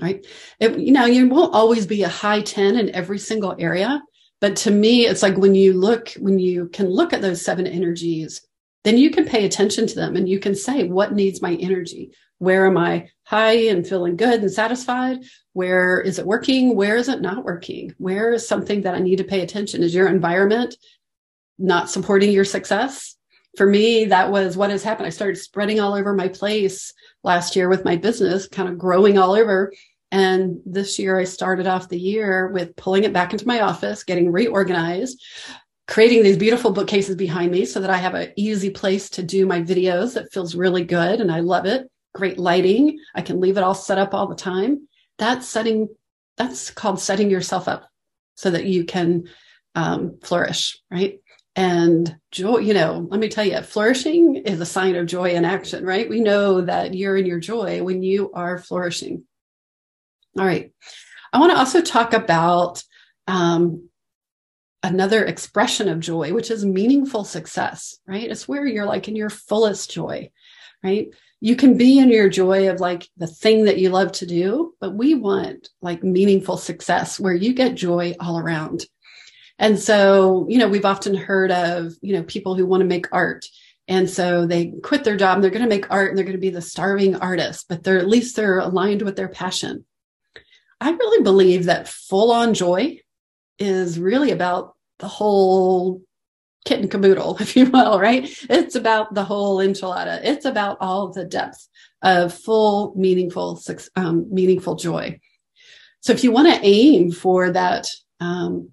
right? 0.00 0.26
It, 0.58 0.78
you 0.78 0.92
know, 0.92 1.06
you 1.06 1.28
won't 1.28 1.54
always 1.54 1.86
be 1.86 2.02
a 2.02 2.08
high 2.08 2.40
10 2.40 2.76
in 2.76 2.94
every 2.94 3.18
single 3.18 3.54
area. 3.58 4.02
But 4.40 4.56
to 4.56 4.70
me, 4.70 5.06
it's 5.06 5.22
like 5.22 5.36
when 5.36 5.54
you 5.54 5.72
look, 5.72 6.10
when 6.18 6.38
you 6.38 6.68
can 6.68 6.88
look 6.88 7.12
at 7.12 7.22
those 7.22 7.42
seven 7.42 7.66
energies, 7.66 8.46
then 8.84 8.98
you 8.98 9.10
can 9.10 9.24
pay 9.24 9.44
attention 9.44 9.86
to 9.86 9.94
them 9.94 10.14
and 10.14 10.28
you 10.28 10.38
can 10.38 10.54
say, 10.54 10.84
what 10.84 11.14
needs 11.14 11.42
my 11.42 11.54
energy? 11.54 12.12
Where 12.38 12.66
am 12.66 12.76
I 12.76 13.08
high 13.24 13.68
and 13.68 13.86
feeling 13.86 14.16
good 14.16 14.40
and 14.40 14.50
satisfied? 14.50 15.18
Where 15.54 16.00
is 16.00 16.18
it 16.18 16.26
working? 16.26 16.76
Where 16.76 16.96
is 16.96 17.08
it 17.08 17.22
not 17.22 17.44
working? 17.44 17.94
Where 17.98 18.34
is 18.34 18.46
something 18.46 18.82
that 18.82 18.94
I 18.94 19.00
need 19.00 19.16
to 19.16 19.24
pay 19.24 19.40
attention? 19.40 19.82
Is 19.82 19.94
your 19.94 20.06
environment 20.06 20.76
not 21.58 21.90
supporting 21.90 22.30
your 22.30 22.44
success? 22.44 23.16
For 23.56 23.66
me, 23.66 24.04
that 24.04 24.30
was 24.30 24.54
what 24.54 24.68
has 24.68 24.82
happened. 24.82 25.06
I 25.06 25.10
started 25.10 25.38
spreading 25.38 25.80
all 25.80 25.94
over 25.94 26.12
my 26.12 26.28
place 26.28 26.92
last 27.24 27.56
year 27.56 27.70
with 27.70 27.86
my 27.86 27.96
business, 27.96 28.46
kind 28.46 28.68
of 28.68 28.76
growing 28.76 29.16
all 29.16 29.32
over. 29.32 29.72
And 30.16 30.62
this 30.64 30.98
year 30.98 31.18
I 31.18 31.24
started 31.24 31.66
off 31.66 31.90
the 31.90 32.00
year 32.00 32.48
with 32.48 32.74
pulling 32.74 33.04
it 33.04 33.12
back 33.12 33.32
into 33.32 33.46
my 33.46 33.60
office, 33.60 34.02
getting 34.02 34.32
reorganized, 34.32 35.22
creating 35.86 36.22
these 36.22 36.38
beautiful 36.38 36.70
bookcases 36.70 37.16
behind 37.16 37.52
me 37.52 37.66
so 37.66 37.80
that 37.80 37.90
I 37.90 37.98
have 37.98 38.14
an 38.14 38.32
easy 38.34 38.70
place 38.70 39.10
to 39.10 39.22
do 39.22 39.44
my 39.44 39.60
videos 39.60 40.14
that 40.14 40.32
feels 40.32 40.54
really 40.54 40.84
good 40.84 41.20
and 41.20 41.30
I 41.30 41.40
love 41.40 41.66
it 41.66 41.90
great 42.14 42.38
lighting. 42.38 42.98
I 43.14 43.20
can 43.20 43.40
leave 43.40 43.58
it 43.58 43.62
all 43.62 43.74
set 43.74 43.98
up 43.98 44.14
all 44.14 44.26
the 44.26 44.34
time. 44.34 44.88
That's 45.18 45.46
setting, 45.46 45.88
that's 46.38 46.70
called 46.70 46.98
setting 46.98 47.28
yourself 47.28 47.68
up 47.68 47.86
so 48.36 48.52
that 48.52 48.64
you 48.64 48.86
can 48.86 49.24
um, 49.74 50.18
flourish, 50.22 50.78
right? 50.90 51.20
And 51.56 52.16
joy, 52.30 52.60
you 52.60 52.72
know, 52.72 53.06
let 53.10 53.20
me 53.20 53.28
tell 53.28 53.44
you, 53.44 53.60
flourishing 53.60 54.36
is 54.36 54.62
a 54.62 54.66
sign 54.66 54.96
of 54.96 55.04
joy 55.04 55.32
in 55.32 55.44
action, 55.44 55.84
right? 55.84 56.08
We 56.08 56.20
know 56.20 56.62
that 56.62 56.94
you're 56.94 57.18
in 57.18 57.26
your 57.26 57.38
joy 57.38 57.82
when 57.82 58.02
you 58.02 58.32
are 58.32 58.56
flourishing. 58.56 59.24
All 60.38 60.46
right. 60.46 60.72
I 61.32 61.38
want 61.38 61.52
to 61.52 61.58
also 61.58 61.80
talk 61.80 62.12
about 62.12 62.82
um, 63.26 63.88
another 64.82 65.24
expression 65.24 65.88
of 65.88 66.00
joy, 66.00 66.32
which 66.32 66.50
is 66.50 66.64
meaningful 66.64 67.24
success, 67.24 67.98
right? 68.06 68.30
It's 68.30 68.46
where 68.46 68.66
you're 68.66 68.86
like 68.86 69.08
in 69.08 69.16
your 69.16 69.30
fullest 69.30 69.90
joy, 69.90 70.30
right? 70.82 71.08
you 71.40 71.54
can 71.54 71.76
be 71.76 71.98
in 71.98 72.08
your 72.08 72.28
joy 72.28 72.70
of 72.70 72.80
like 72.80 73.08
the 73.16 73.26
thing 73.26 73.66
that 73.66 73.78
you 73.78 73.90
love 73.90 74.12
to 74.12 74.26
do, 74.26 74.74
but 74.80 74.94
we 74.94 75.14
want 75.14 75.68
like 75.82 76.02
meaningful 76.02 76.56
success 76.56 77.20
where 77.20 77.34
you 77.34 77.52
get 77.52 77.74
joy 77.74 78.14
all 78.20 78.38
around. 78.38 78.86
And 79.58 79.78
so, 79.78 80.46
you 80.48 80.58
know, 80.58 80.68
we've 80.68 80.84
often 80.84 81.14
heard 81.14 81.50
of, 81.50 81.92
you 82.00 82.14
know, 82.14 82.22
people 82.22 82.54
who 82.54 82.66
want 82.66 82.80
to 82.80 82.86
make 82.86 83.06
art. 83.12 83.46
And 83.88 84.08
so 84.08 84.46
they 84.46 84.72
quit 84.82 85.04
their 85.04 85.16
job 85.16 85.36
and 85.36 85.44
they're 85.44 85.50
going 85.50 85.62
to 85.62 85.68
make 85.68 85.90
art 85.90 86.08
and 86.08 86.18
they're 86.18 86.24
going 86.24 86.36
to 86.36 86.40
be 86.40 86.50
the 86.50 86.60
starving 86.60 87.16
artist, 87.16 87.66
but 87.68 87.82
they're 87.84 87.98
at 87.98 88.08
least 88.08 88.36
they're 88.36 88.58
aligned 88.58 89.02
with 89.02 89.16
their 89.16 89.28
passion. 89.28 89.84
I 90.80 90.90
really 90.90 91.22
believe 91.22 91.64
that 91.64 91.88
full 91.88 92.32
on 92.32 92.54
joy 92.54 93.00
is 93.58 93.98
really 93.98 94.30
about 94.30 94.74
the 94.98 95.08
whole 95.08 96.02
kit 96.64 96.80
and 96.80 96.90
caboodle, 96.90 97.36
if 97.40 97.56
you 97.56 97.70
will, 97.70 97.98
right? 97.98 98.28
It's 98.50 98.74
about 98.74 99.14
the 99.14 99.24
whole 99.24 99.58
enchilada. 99.58 100.20
It's 100.22 100.44
about 100.44 100.78
all 100.80 101.12
the 101.12 101.24
depth 101.24 101.66
of 102.02 102.34
full, 102.34 102.94
meaningful, 102.96 103.60
um, 103.94 104.32
meaningful 104.32 104.74
joy. 104.74 105.18
So 106.00 106.12
if 106.12 106.22
you 106.22 106.30
want 106.30 106.52
to 106.52 106.60
aim 106.62 107.10
for 107.10 107.50
that 107.50 107.88
um, 108.20 108.70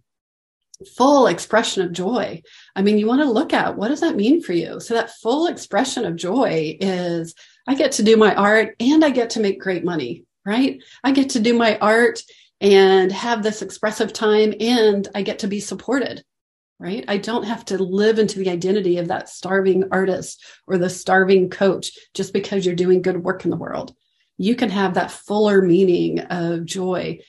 full 0.97 1.27
expression 1.27 1.83
of 1.83 1.93
joy, 1.93 2.43
I 2.75 2.81
mean, 2.81 2.97
you 2.97 3.07
want 3.07 3.21
to 3.21 3.31
look 3.31 3.53
at 3.53 3.77
what 3.77 3.87
does 3.87 4.01
that 4.01 4.15
mean 4.15 4.41
for 4.41 4.53
you? 4.53 4.79
So 4.79 4.93
that 4.93 5.15
full 5.21 5.47
expression 5.47 6.05
of 6.05 6.15
joy 6.15 6.77
is 6.79 7.33
I 7.67 7.75
get 7.75 7.93
to 7.93 8.03
do 8.03 8.17
my 8.17 8.35
art 8.35 8.75
and 8.79 9.03
I 9.03 9.09
get 9.09 9.31
to 9.31 9.39
make 9.39 9.59
great 9.59 9.85
money, 9.85 10.25
right? 10.45 10.81
I 11.03 11.11
get 11.11 11.31
to 11.31 11.39
do 11.39 11.53
my 11.53 11.77
art 11.77 12.21
and 12.61 13.11
have 13.11 13.43
this 13.43 13.61
expressive 13.61 14.13
time 14.13 14.53
and 14.59 15.07
I 15.13 15.21
get 15.21 15.39
to 15.39 15.47
be 15.47 15.59
supported 15.59 16.23
right? 16.83 17.05
I 17.07 17.17
don't 17.17 17.45
have 17.45 17.63
to 17.65 17.81
live 17.81 18.19
into 18.19 18.39
the 18.39 18.49
identity 18.49 18.97
of 18.97 19.07
that 19.07 19.29
starving 19.29 19.85
artist 19.91 20.43
or 20.67 20.77
the 20.77 20.89
starving 20.89 21.49
coach 21.49 21.91
just 22.13 22.33
because 22.33 22.65
you're 22.65 22.75
doing 22.75 23.01
good 23.01 23.23
work 23.23 23.45
in 23.45 23.51
the 23.51 23.57
world. 23.57 23.95
You 24.37 24.55
can 24.55 24.69
have 24.69 24.95
that 24.95 25.09
fuller 25.09 25.61
meaning 25.61 26.19
of 26.19 26.65
joy 26.65 27.19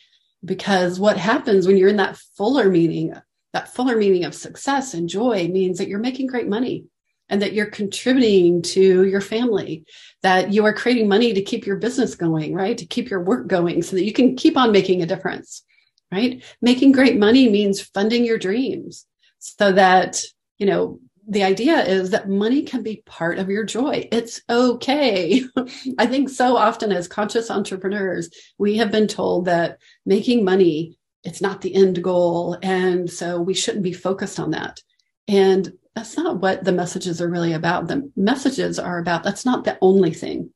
because 0.44 0.98
what 0.98 1.18
happens 1.18 1.68
when 1.68 1.76
you're 1.76 1.90
in 1.90 1.98
that 1.98 2.16
fuller 2.36 2.68
meaning, 2.68 3.14
that 3.52 3.72
fuller 3.72 3.96
meaning 3.96 4.24
of 4.24 4.34
success 4.34 4.92
and 4.92 5.08
joy 5.08 5.46
means 5.46 5.78
that 5.78 5.88
you're 5.88 6.00
making 6.00 6.26
great 6.26 6.48
money 6.48 6.86
and 7.28 7.40
that 7.40 7.54
you're 7.54 7.66
contributing 7.66 8.62
to 8.62 9.04
your 9.04 9.20
family, 9.20 9.84
that 10.22 10.52
you 10.52 10.64
are 10.64 10.72
creating 10.72 11.08
money 11.08 11.32
to 11.32 11.42
keep 11.42 11.66
your 11.66 11.76
business 11.76 12.14
going, 12.14 12.54
right? 12.54 12.76
To 12.78 12.86
keep 12.86 13.08
your 13.08 13.22
work 13.22 13.46
going 13.46 13.82
so 13.82 13.96
that 13.96 14.04
you 14.04 14.12
can 14.12 14.36
keep 14.36 14.56
on 14.56 14.72
making 14.72 15.02
a 15.02 15.06
difference, 15.06 15.64
right? 16.12 16.42
Making 16.60 16.92
great 16.92 17.18
money 17.18 17.48
means 17.48 17.80
funding 17.80 18.24
your 18.24 18.38
dreams 18.38 19.06
so 19.38 19.72
that, 19.72 20.22
you 20.58 20.66
know, 20.66 21.00
the 21.26 21.42
idea 21.42 21.82
is 21.82 22.10
that 22.10 22.28
money 22.28 22.62
can 22.62 22.82
be 22.82 23.02
part 23.06 23.38
of 23.38 23.48
your 23.48 23.64
joy. 23.64 24.06
It's 24.12 24.42
okay. 24.50 25.42
I 25.98 26.06
think 26.06 26.28
so 26.28 26.56
often 26.56 26.92
as 26.92 27.08
conscious 27.08 27.50
entrepreneurs, 27.50 28.28
we 28.58 28.76
have 28.76 28.90
been 28.90 29.08
told 29.08 29.46
that 29.46 29.78
making 30.04 30.44
money, 30.44 30.98
it's 31.22 31.40
not 31.40 31.62
the 31.62 31.74
end 31.74 32.02
goal. 32.02 32.58
And 32.62 33.10
so 33.10 33.40
we 33.40 33.54
shouldn't 33.54 33.84
be 33.84 33.94
focused 33.94 34.38
on 34.38 34.50
that. 34.50 34.82
And 35.26 35.72
that's 35.94 36.16
not 36.16 36.40
what 36.40 36.64
the 36.64 36.72
messages 36.72 37.20
are 37.20 37.28
really 37.28 37.52
about. 37.52 37.86
The 37.86 38.10
messages 38.16 38.78
are 38.78 38.98
about 38.98 39.22
that's 39.22 39.44
not 39.44 39.64
the 39.64 39.78
only 39.80 40.12
thing, 40.12 40.50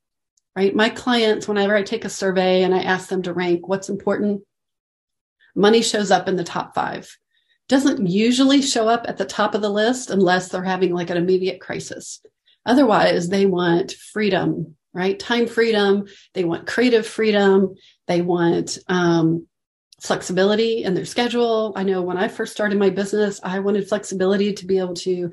right? 0.56 0.74
My 0.74 0.88
clients, 0.88 1.46
whenever 1.46 1.76
I 1.76 1.82
take 1.82 2.04
a 2.04 2.10
survey 2.10 2.62
and 2.62 2.74
I 2.74 2.82
ask 2.82 3.08
them 3.08 3.22
to 3.22 3.32
rank 3.32 3.68
what's 3.68 3.88
important, 3.88 4.42
money 5.54 5.82
shows 5.82 6.10
up 6.10 6.28
in 6.28 6.36
the 6.36 6.44
top 6.44 6.74
five 6.74 7.16
doesn't 7.68 8.06
usually 8.06 8.62
show 8.62 8.88
up 8.88 9.04
at 9.06 9.18
the 9.18 9.24
top 9.24 9.54
of 9.54 9.60
the 9.60 9.68
list 9.68 10.10
unless 10.10 10.48
they're 10.48 10.62
having 10.64 10.92
like 10.92 11.10
an 11.10 11.18
immediate 11.18 11.60
crisis. 11.60 12.20
Otherwise, 12.64 13.28
they 13.28 13.46
want 13.46 13.92
freedom, 13.92 14.74
right? 14.94 15.18
Time 15.18 15.46
freedom. 15.46 16.06
They 16.34 16.44
want 16.44 16.66
creative 16.66 17.06
freedom. 17.06 17.74
They 18.06 18.22
want 18.22 18.78
um, 18.88 19.46
flexibility 20.00 20.84
in 20.84 20.94
their 20.94 21.04
schedule. 21.04 21.72
I 21.76 21.82
know 21.82 22.02
when 22.02 22.16
I 22.16 22.28
first 22.28 22.52
started 22.52 22.78
my 22.78 22.90
business, 22.90 23.40
I 23.42 23.58
wanted 23.58 23.88
flexibility 23.88 24.52
to 24.54 24.66
be 24.66 24.78
able 24.78 24.94
to 24.94 25.32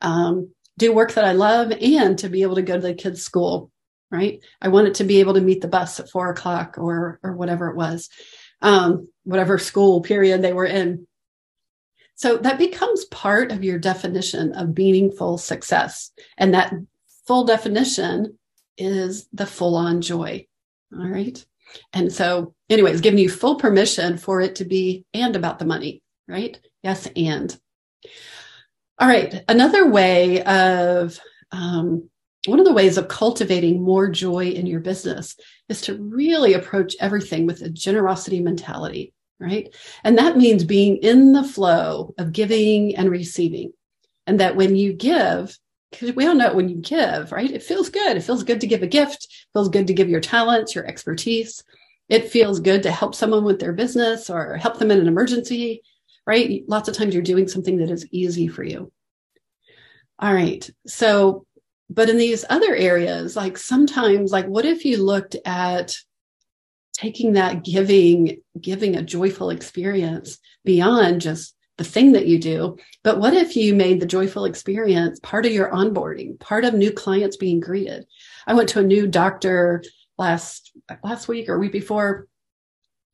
um, 0.00 0.52
do 0.78 0.92
work 0.92 1.12
that 1.12 1.24
I 1.24 1.32
love 1.32 1.72
and 1.72 2.18
to 2.18 2.28
be 2.28 2.42
able 2.42 2.56
to 2.56 2.62
go 2.62 2.74
to 2.74 2.80
the 2.80 2.94
kids' 2.94 3.22
school, 3.22 3.70
right? 4.10 4.40
I 4.60 4.68
wanted 4.68 4.94
to 4.96 5.04
be 5.04 5.20
able 5.20 5.34
to 5.34 5.40
meet 5.40 5.60
the 5.60 5.68
bus 5.68 5.98
at 6.00 6.10
four 6.10 6.30
o'clock 6.30 6.76
or, 6.78 7.18
or 7.22 7.34
whatever 7.34 7.68
it 7.68 7.76
was, 7.76 8.08
um, 8.62 9.08
whatever 9.24 9.58
school 9.58 10.00
period 10.00 10.42
they 10.42 10.52
were 10.52 10.66
in. 10.66 11.06
So 12.16 12.36
that 12.38 12.58
becomes 12.58 13.04
part 13.06 13.50
of 13.50 13.64
your 13.64 13.78
definition 13.78 14.52
of 14.52 14.76
meaningful 14.76 15.38
success. 15.38 16.12
And 16.38 16.54
that 16.54 16.72
full 17.26 17.44
definition 17.44 18.38
is 18.78 19.26
the 19.32 19.46
full 19.46 19.76
on 19.76 20.00
joy. 20.00 20.46
All 20.96 21.08
right. 21.08 21.44
And 21.92 22.12
so, 22.12 22.54
anyways, 22.70 23.00
giving 23.00 23.18
you 23.18 23.28
full 23.28 23.56
permission 23.56 24.16
for 24.18 24.40
it 24.40 24.56
to 24.56 24.64
be 24.64 25.04
and 25.14 25.36
about 25.36 25.58
the 25.58 25.64
money, 25.64 26.02
right? 26.28 26.58
Yes, 26.82 27.08
and. 27.16 27.56
All 28.98 29.08
right. 29.08 29.42
Another 29.48 29.88
way 29.88 30.42
of, 30.44 31.18
um, 31.50 32.08
one 32.46 32.60
of 32.60 32.66
the 32.66 32.72
ways 32.72 32.98
of 32.98 33.08
cultivating 33.08 33.82
more 33.82 34.08
joy 34.08 34.48
in 34.50 34.66
your 34.66 34.80
business 34.80 35.34
is 35.68 35.80
to 35.82 35.98
really 35.98 36.52
approach 36.52 36.94
everything 37.00 37.46
with 37.46 37.62
a 37.62 37.70
generosity 37.70 38.40
mentality, 38.40 39.14
right? 39.40 39.74
And 40.04 40.18
that 40.18 40.36
means 40.36 40.62
being 40.62 40.98
in 40.98 41.32
the 41.32 41.42
flow 41.42 42.14
of 42.18 42.32
giving 42.32 42.96
and 42.96 43.10
receiving. 43.10 43.72
And 44.26 44.40
that 44.40 44.56
when 44.56 44.76
you 44.76 44.92
give, 44.92 45.58
because 45.94 46.14
we 46.14 46.26
all 46.26 46.34
know 46.34 46.52
when 46.54 46.68
you 46.68 46.76
give, 46.76 47.32
right? 47.32 47.50
It 47.50 47.62
feels 47.62 47.88
good. 47.88 48.16
It 48.16 48.22
feels 48.22 48.42
good 48.42 48.60
to 48.60 48.66
give 48.66 48.82
a 48.82 48.86
gift. 48.86 49.24
It 49.24 49.52
feels 49.52 49.68
good 49.68 49.86
to 49.86 49.94
give 49.94 50.08
your 50.08 50.20
talents, 50.20 50.74
your 50.74 50.86
expertise. 50.86 51.62
It 52.08 52.30
feels 52.30 52.60
good 52.60 52.82
to 52.82 52.90
help 52.90 53.14
someone 53.14 53.44
with 53.44 53.60
their 53.60 53.72
business 53.72 54.28
or 54.28 54.56
help 54.56 54.78
them 54.78 54.90
in 54.90 54.98
an 54.98 55.08
emergency, 55.08 55.82
right? 56.26 56.62
Lots 56.68 56.88
of 56.88 56.96
times 56.96 57.14
you're 57.14 57.22
doing 57.22 57.48
something 57.48 57.78
that 57.78 57.90
is 57.90 58.06
easy 58.10 58.48
for 58.48 58.62
you. 58.62 58.92
All 60.18 60.34
right. 60.34 60.68
So, 60.86 61.46
but 61.88 62.10
in 62.10 62.18
these 62.18 62.44
other 62.48 62.74
areas, 62.74 63.36
like 63.36 63.56
sometimes, 63.56 64.32
like 64.32 64.46
what 64.46 64.64
if 64.64 64.84
you 64.84 65.02
looked 65.02 65.36
at 65.44 65.96
taking 66.92 67.32
that 67.32 67.64
giving, 67.64 68.40
giving 68.60 68.96
a 68.96 69.02
joyful 69.02 69.50
experience 69.50 70.38
beyond 70.64 71.20
just 71.20 71.54
the 71.76 71.84
thing 71.84 72.12
that 72.12 72.26
you 72.26 72.38
do. 72.38 72.76
But 73.02 73.18
what 73.18 73.34
if 73.34 73.56
you 73.56 73.74
made 73.74 74.00
the 74.00 74.06
joyful 74.06 74.44
experience 74.44 75.18
part 75.20 75.46
of 75.46 75.52
your 75.52 75.70
onboarding, 75.70 76.38
part 76.38 76.64
of 76.64 76.74
new 76.74 76.92
clients 76.92 77.36
being 77.36 77.60
greeted? 77.60 78.06
I 78.46 78.54
went 78.54 78.68
to 78.70 78.80
a 78.80 78.84
new 78.84 79.06
doctor 79.06 79.82
last 80.18 80.72
last 81.02 81.28
week 81.28 81.48
or 81.48 81.58
week 81.58 81.72
before 81.72 82.28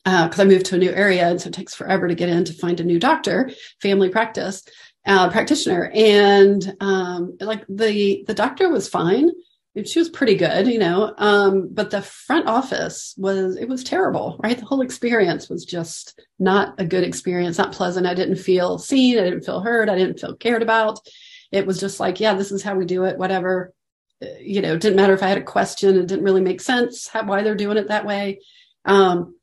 because 0.05 0.39
uh, 0.39 0.43
I 0.43 0.47
moved 0.47 0.67
to 0.67 0.77
a 0.77 0.79
new 0.79 0.91
area, 0.91 1.29
and 1.29 1.41
so 1.41 1.49
it 1.49 1.55
takes 1.55 1.75
forever 1.75 2.09
to 2.09 2.15
get 2.15 2.29
in 2.29 2.45
to 2.45 2.55
find 2.55 2.81
a 2.81 2.85
new 2.85 2.99
doctor, 2.99 3.51
family 3.81 4.09
practice 4.09 4.63
uh, 5.07 5.31
practitioner, 5.31 5.91
and 5.95 6.75
um, 6.81 7.37
like 7.41 7.65
the 7.69 8.25
the 8.27 8.35
doctor 8.35 8.69
was 8.69 8.89
fine, 8.89 9.31
she 9.85 9.99
was 9.99 10.09
pretty 10.09 10.35
good, 10.35 10.67
you 10.67 10.79
know. 10.79 11.15
Um, 11.17 11.69
but 11.73 11.91
the 11.91 12.03
front 12.03 12.49
office 12.49 13.15
was 13.17 13.57
it 13.57 13.69
was 13.69 13.85
terrible, 13.85 14.39
right? 14.43 14.59
The 14.59 14.65
whole 14.65 14.81
experience 14.81 15.49
was 15.49 15.65
just 15.65 16.21
not 16.39 16.75
a 16.79 16.85
good 16.85 17.05
experience, 17.05 17.59
not 17.59 17.73
pleasant. 17.73 18.07
I 18.07 18.15
didn't 18.15 18.37
feel 18.37 18.79
seen, 18.79 19.19
I 19.19 19.25
didn't 19.25 19.45
feel 19.45 19.61
heard, 19.61 19.89
I 19.89 19.97
didn't 19.97 20.19
feel 20.19 20.35
cared 20.35 20.63
about. 20.63 20.99
It 21.53 21.67
was 21.67 21.79
just 21.79 22.01
like, 22.01 22.21
yeah, 22.21 22.35
this 22.35 22.53
is 22.53 22.63
how 22.63 22.75
we 22.75 22.85
do 22.85 23.05
it, 23.05 23.19
whatever. 23.19 23.73
Uh, 24.23 24.27
you 24.41 24.61
know, 24.61 24.75
it 24.75 24.81
didn't 24.81 24.97
matter 24.97 25.15
if 25.15 25.23
I 25.23 25.29
had 25.29 25.39
a 25.39 25.43
question, 25.43 25.97
it 25.97 26.07
didn't 26.07 26.25
really 26.25 26.41
make 26.41 26.61
sense 26.61 27.09
how, 27.09 27.25
why 27.25 27.43
they're 27.43 27.55
doing 27.55 27.77
it 27.77 27.89
that 27.89 28.07
way. 28.07 28.41
Um, 28.85 29.37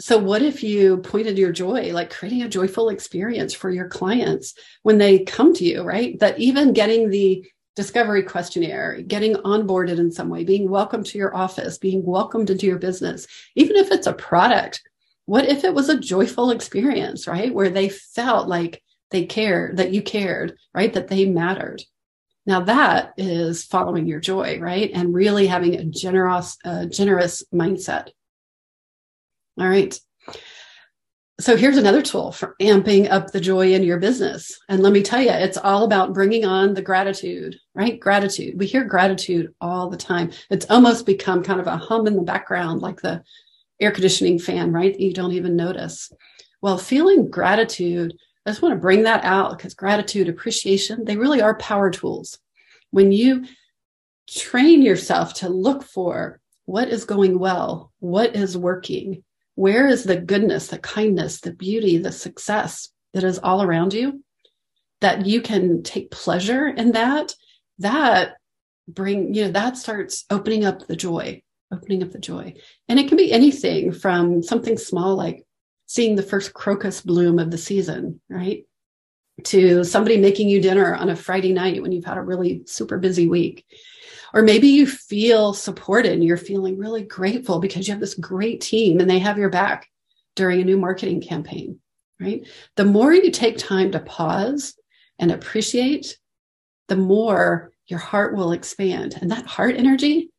so 0.00 0.18
what 0.18 0.42
if 0.42 0.62
you 0.62 0.98
pointed 0.98 1.38
your 1.38 1.52
joy, 1.52 1.92
like 1.92 2.10
creating 2.10 2.42
a 2.42 2.48
joyful 2.48 2.88
experience 2.88 3.54
for 3.54 3.70
your 3.70 3.88
clients 3.88 4.54
when 4.82 4.98
they 4.98 5.20
come 5.20 5.54
to 5.54 5.64
you, 5.64 5.82
right? 5.82 6.18
That 6.18 6.40
even 6.40 6.72
getting 6.72 7.08
the 7.08 7.46
discovery 7.74 8.22
questionnaire, 8.22 9.00
getting 9.02 9.34
onboarded 9.36 9.98
in 9.98 10.10
some 10.10 10.28
way, 10.28 10.44
being 10.44 10.68
welcomed 10.68 11.06
to 11.06 11.18
your 11.18 11.34
office, 11.34 11.78
being 11.78 12.04
welcomed 12.04 12.50
into 12.50 12.66
your 12.66 12.78
business, 12.78 13.26
even 13.54 13.76
if 13.76 13.90
it's 13.90 14.06
a 14.06 14.12
product. 14.12 14.82
What 15.26 15.48
if 15.48 15.64
it 15.64 15.74
was 15.74 15.88
a 15.88 15.98
joyful 15.98 16.50
experience, 16.50 17.26
right? 17.26 17.54
Where 17.54 17.70
they 17.70 17.88
felt 17.88 18.48
like 18.48 18.82
they 19.10 19.24
cared, 19.24 19.78
that 19.78 19.92
you 19.92 20.02
cared, 20.02 20.56
right? 20.74 20.92
That 20.92 21.08
they 21.08 21.26
mattered. 21.26 21.82
Now 22.44 22.60
that 22.62 23.14
is 23.16 23.64
following 23.64 24.06
your 24.06 24.20
joy, 24.20 24.58
right? 24.58 24.90
And 24.92 25.14
really 25.14 25.46
having 25.46 25.76
a 25.76 25.84
generous, 25.84 26.58
uh, 26.64 26.86
generous 26.86 27.44
mindset. 27.52 28.08
All 29.58 29.68
right 29.68 29.98
so 31.40 31.56
here's 31.56 31.78
another 31.78 32.02
tool 32.02 32.30
for 32.30 32.54
amping 32.60 33.10
up 33.10 33.30
the 33.30 33.40
joy 33.40 33.72
in 33.72 33.82
your 33.82 33.98
business. 33.98 34.60
And 34.68 34.82
let 34.82 34.92
me 34.92 35.02
tell 35.02 35.20
you, 35.20 35.30
it's 35.30 35.56
all 35.56 35.84
about 35.84 36.12
bringing 36.12 36.44
on 36.44 36.74
the 36.74 36.82
gratitude, 36.82 37.56
right? 37.74 37.98
Gratitude. 37.98 38.58
We 38.58 38.66
hear 38.66 38.84
gratitude 38.84 39.54
all 39.60 39.88
the 39.88 39.96
time. 39.96 40.30
It's 40.50 40.66
almost 40.70 41.06
become 41.06 41.42
kind 41.42 41.60
of 41.60 41.66
a 41.66 41.76
hum 41.76 42.06
in 42.06 42.16
the 42.16 42.22
background, 42.22 42.80
like 42.80 43.00
the 43.00 43.22
air 43.80 43.90
conditioning 43.90 44.38
fan, 44.38 44.72
right? 44.72 44.98
You 44.98 45.12
don't 45.12 45.32
even 45.32 45.56
notice. 45.56 46.12
Well, 46.60 46.78
feeling 46.78 47.30
gratitude, 47.30 48.14
I 48.46 48.50
just 48.50 48.62
want 48.62 48.74
to 48.74 48.80
bring 48.80 49.02
that 49.04 49.24
out 49.24 49.56
because 49.56 49.74
gratitude, 49.74 50.28
appreciation, 50.28 51.04
they 51.04 51.16
really 51.16 51.40
are 51.40 51.56
power 51.56 51.90
tools. 51.90 52.38
When 52.90 53.10
you 53.10 53.46
train 54.28 54.82
yourself 54.82 55.34
to 55.34 55.48
look 55.48 55.82
for 55.82 56.40
what 56.66 56.88
is 56.88 57.04
going 57.04 57.38
well, 57.38 57.92
what 57.98 58.36
is 58.36 58.56
working, 58.56 59.24
where 59.54 59.86
is 59.86 60.04
the 60.04 60.16
goodness, 60.16 60.68
the 60.68 60.78
kindness, 60.78 61.40
the 61.40 61.52
beauty, 61.52 61.98
the 61.98 62.12
success 62.12 62.88
that 63.12 63.24
is 63.24 63.38
all 63.38 63.62
around 63.62 63.92
you? 63.92 64.22
That 65.00 65.26
you 65.26 65.42
can 65.42 65.82
take 65.82 66.10
pleasure 66.10 66.68
in 66.68 66.92
that, 66.92 67.34
that 67.78 68.36
bring, 68.88 69.34
you 69.34 69.44
know, 69.44 69.50
that 69.52 69.76
starts 69.76 70.24
opening 70.30 70.64
up 70.64 70.86
the 70.86 70.96
joy, 70.96 71.42
opening 71.72 72.02
up 72.02 72.12
the 72.12 72.18
joy. 72.18 72.54
And 72.88 72.98
it 72.98 73.08
can 73.08 73.16
be 73.16 73.32
anything 73.32 73.92
from 73.92 74.42
something 74.42 74.78
small 74.78 75.16
like 75.16 75.44
seeing 75.86 76.16
the 76.16 76.22
first 76.22 76.54
crocus 76.54 77.00
bloom 77.00 77.38
of 77.38 77.50
the 77.50 77.58
season, 77.58 78.20
right? 78.30 78.64
To 79.44 79.82
somebody 79.84 80.18
making 80.18 80.48
you 80.48 80.60
dinner 80.60 80.94
on 80.94 81.08
a 81.08 81.16
Friday 81.16 81.52
night 81.52 81.82
when 81.82 81.92
you've 81.92 82.04
had 82.04 82.18
a 82.18 82.22
really 82.22 82.62
super 82.66 82.98
busy 82.98 83.26
week 83.26 83.66
or 84.34 84.42
maybe 84.42 84.68
you 84.68 84.86
feel 84.86 85.52
supported 85.52 86.12
and 86.12 86.24
you're 86.24 86.36
feeling 86.36 86.78
really 86.78 87.02
grateful 87.02 87.58
because 87.58 87.86
you 87.86 87.92
have 87.92 88.00
this 88.00 88.14
great 88.14 88.60
team 88.60 89.00
and 89.00 89.08
they 89.08 89.18
have 89.18 89.38
your 89.38 89.50
back 89.50 89.88
during 90.36 90.60
a 90.60 90.64
new 90.64 90.78
marketing 90.78 91.20
campaign, 91.20 91.78
right? 92.20 92.46
The 92.76 92.84
more 92.84 93.12
you 93.12 93.30
take 93.30 93.58
time 93.58 93.92
to 93.92 94.00
pause 94.00 94.74
and 95.18 95.30
appreciate, 95.30 96.18
the 96.88 96.96
more 96.96 97.72
your 97.86 97.98
heart 97.98 98.34
will 98.34 98.52
expand. 98.52 99.16
And 99.20 99.30
that 99.30 99.46
heart 99.46 99.76
energy, 99.76 100.30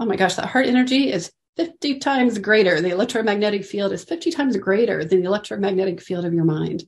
oh 0.00 0.06
my 0.06 0.16
gosh, 0.16 0.34
that 0.34 0.48
heart 0.48 0.66
energy 0.66 1.12
is 1.12 1.30
50 1.56 1.98
times 2.00 2.38
greater. 2.38 2.80
The 2.80 2.90
electromagnetic 2.90 3.64
field 3.64 3.92
is 3.92 4.04
50 4.04 4.30
times 4.30 4.56
greater 4.56 5.04
than 5.04 5.20
the 5.20 5.26
electromagnetic 5.26 6.02
field 6.02 6.24
of 6.24 6.34
your 6.34 6.44
mind. 6.44 6.84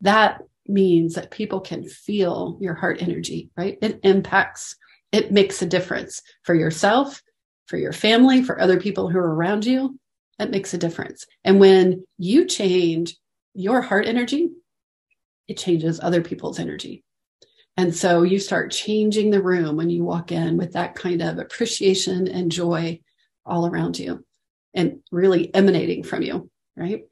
That 0.00 0.42
means 0.66 1.14
that 1.14 1.30
people 1.30 1.60
can 1.60 1.84
feel 1.84 2.58
your 2.60 2.74
heart 2.74 3.02
energy, 3.02 3.50
right? 3.56 3.78
It 3.80 4.00
impacts 4.02 4.76
it 5.12 5.30
makes 5.30 5.62
a 5.62 5.66
difference 5.66 6.22
for 6.42 6.54
yourself, 6.54 7.22
for 7.66 7.76
your 7.76 7.92
family, 7.92 8.42
for 8.42 8.60
other 8.60 8.80
people 8.80 9.08
who 9.08 9.18
are 9.18 9.34
around 9.34 9.64
you. 9.64 9.98
It 10.38 10.50
makes 10.50 10.74
a 10.74 10.78
difference. 10.78 11.26
And 11.44 11.60
when 11.60 12.04
you 12.18 12.46
change 12.46 13.16
your 13.54 13.82
heart 13.82 14.06
energy, 14.06 14.50
it 15.46 15.58
changes 15.58 16.00
other 16.00 16.22
people's 16.22 16.58
energy. 16.58 17.04
And 17.76 17.94
so 17.94 18.22
you 18.22 18.38
start 18.38 18.70
changing 18.70 19.30
the 19.30 19.42
room 19.42 19.76
when 19.76 19.90
you 19.90 20.04
walk 20.04 20.32
in 20.32 20.56
with 20.56 20.72
that 20.72 20.94
kind 20.94 21.22
of 21.22 21.38
appreciation 21.38 22.28
and 22.28 22.52
joy 22.52 23.00
all 23.46 23.66
around 23.66 23.98
you 23.98 24.24
and 24.74 25.00
really 25.10 25.54
emanating 25.54 26.02
from 26.02 26.22
you, 26.22 26.50
right? 26.76 27.04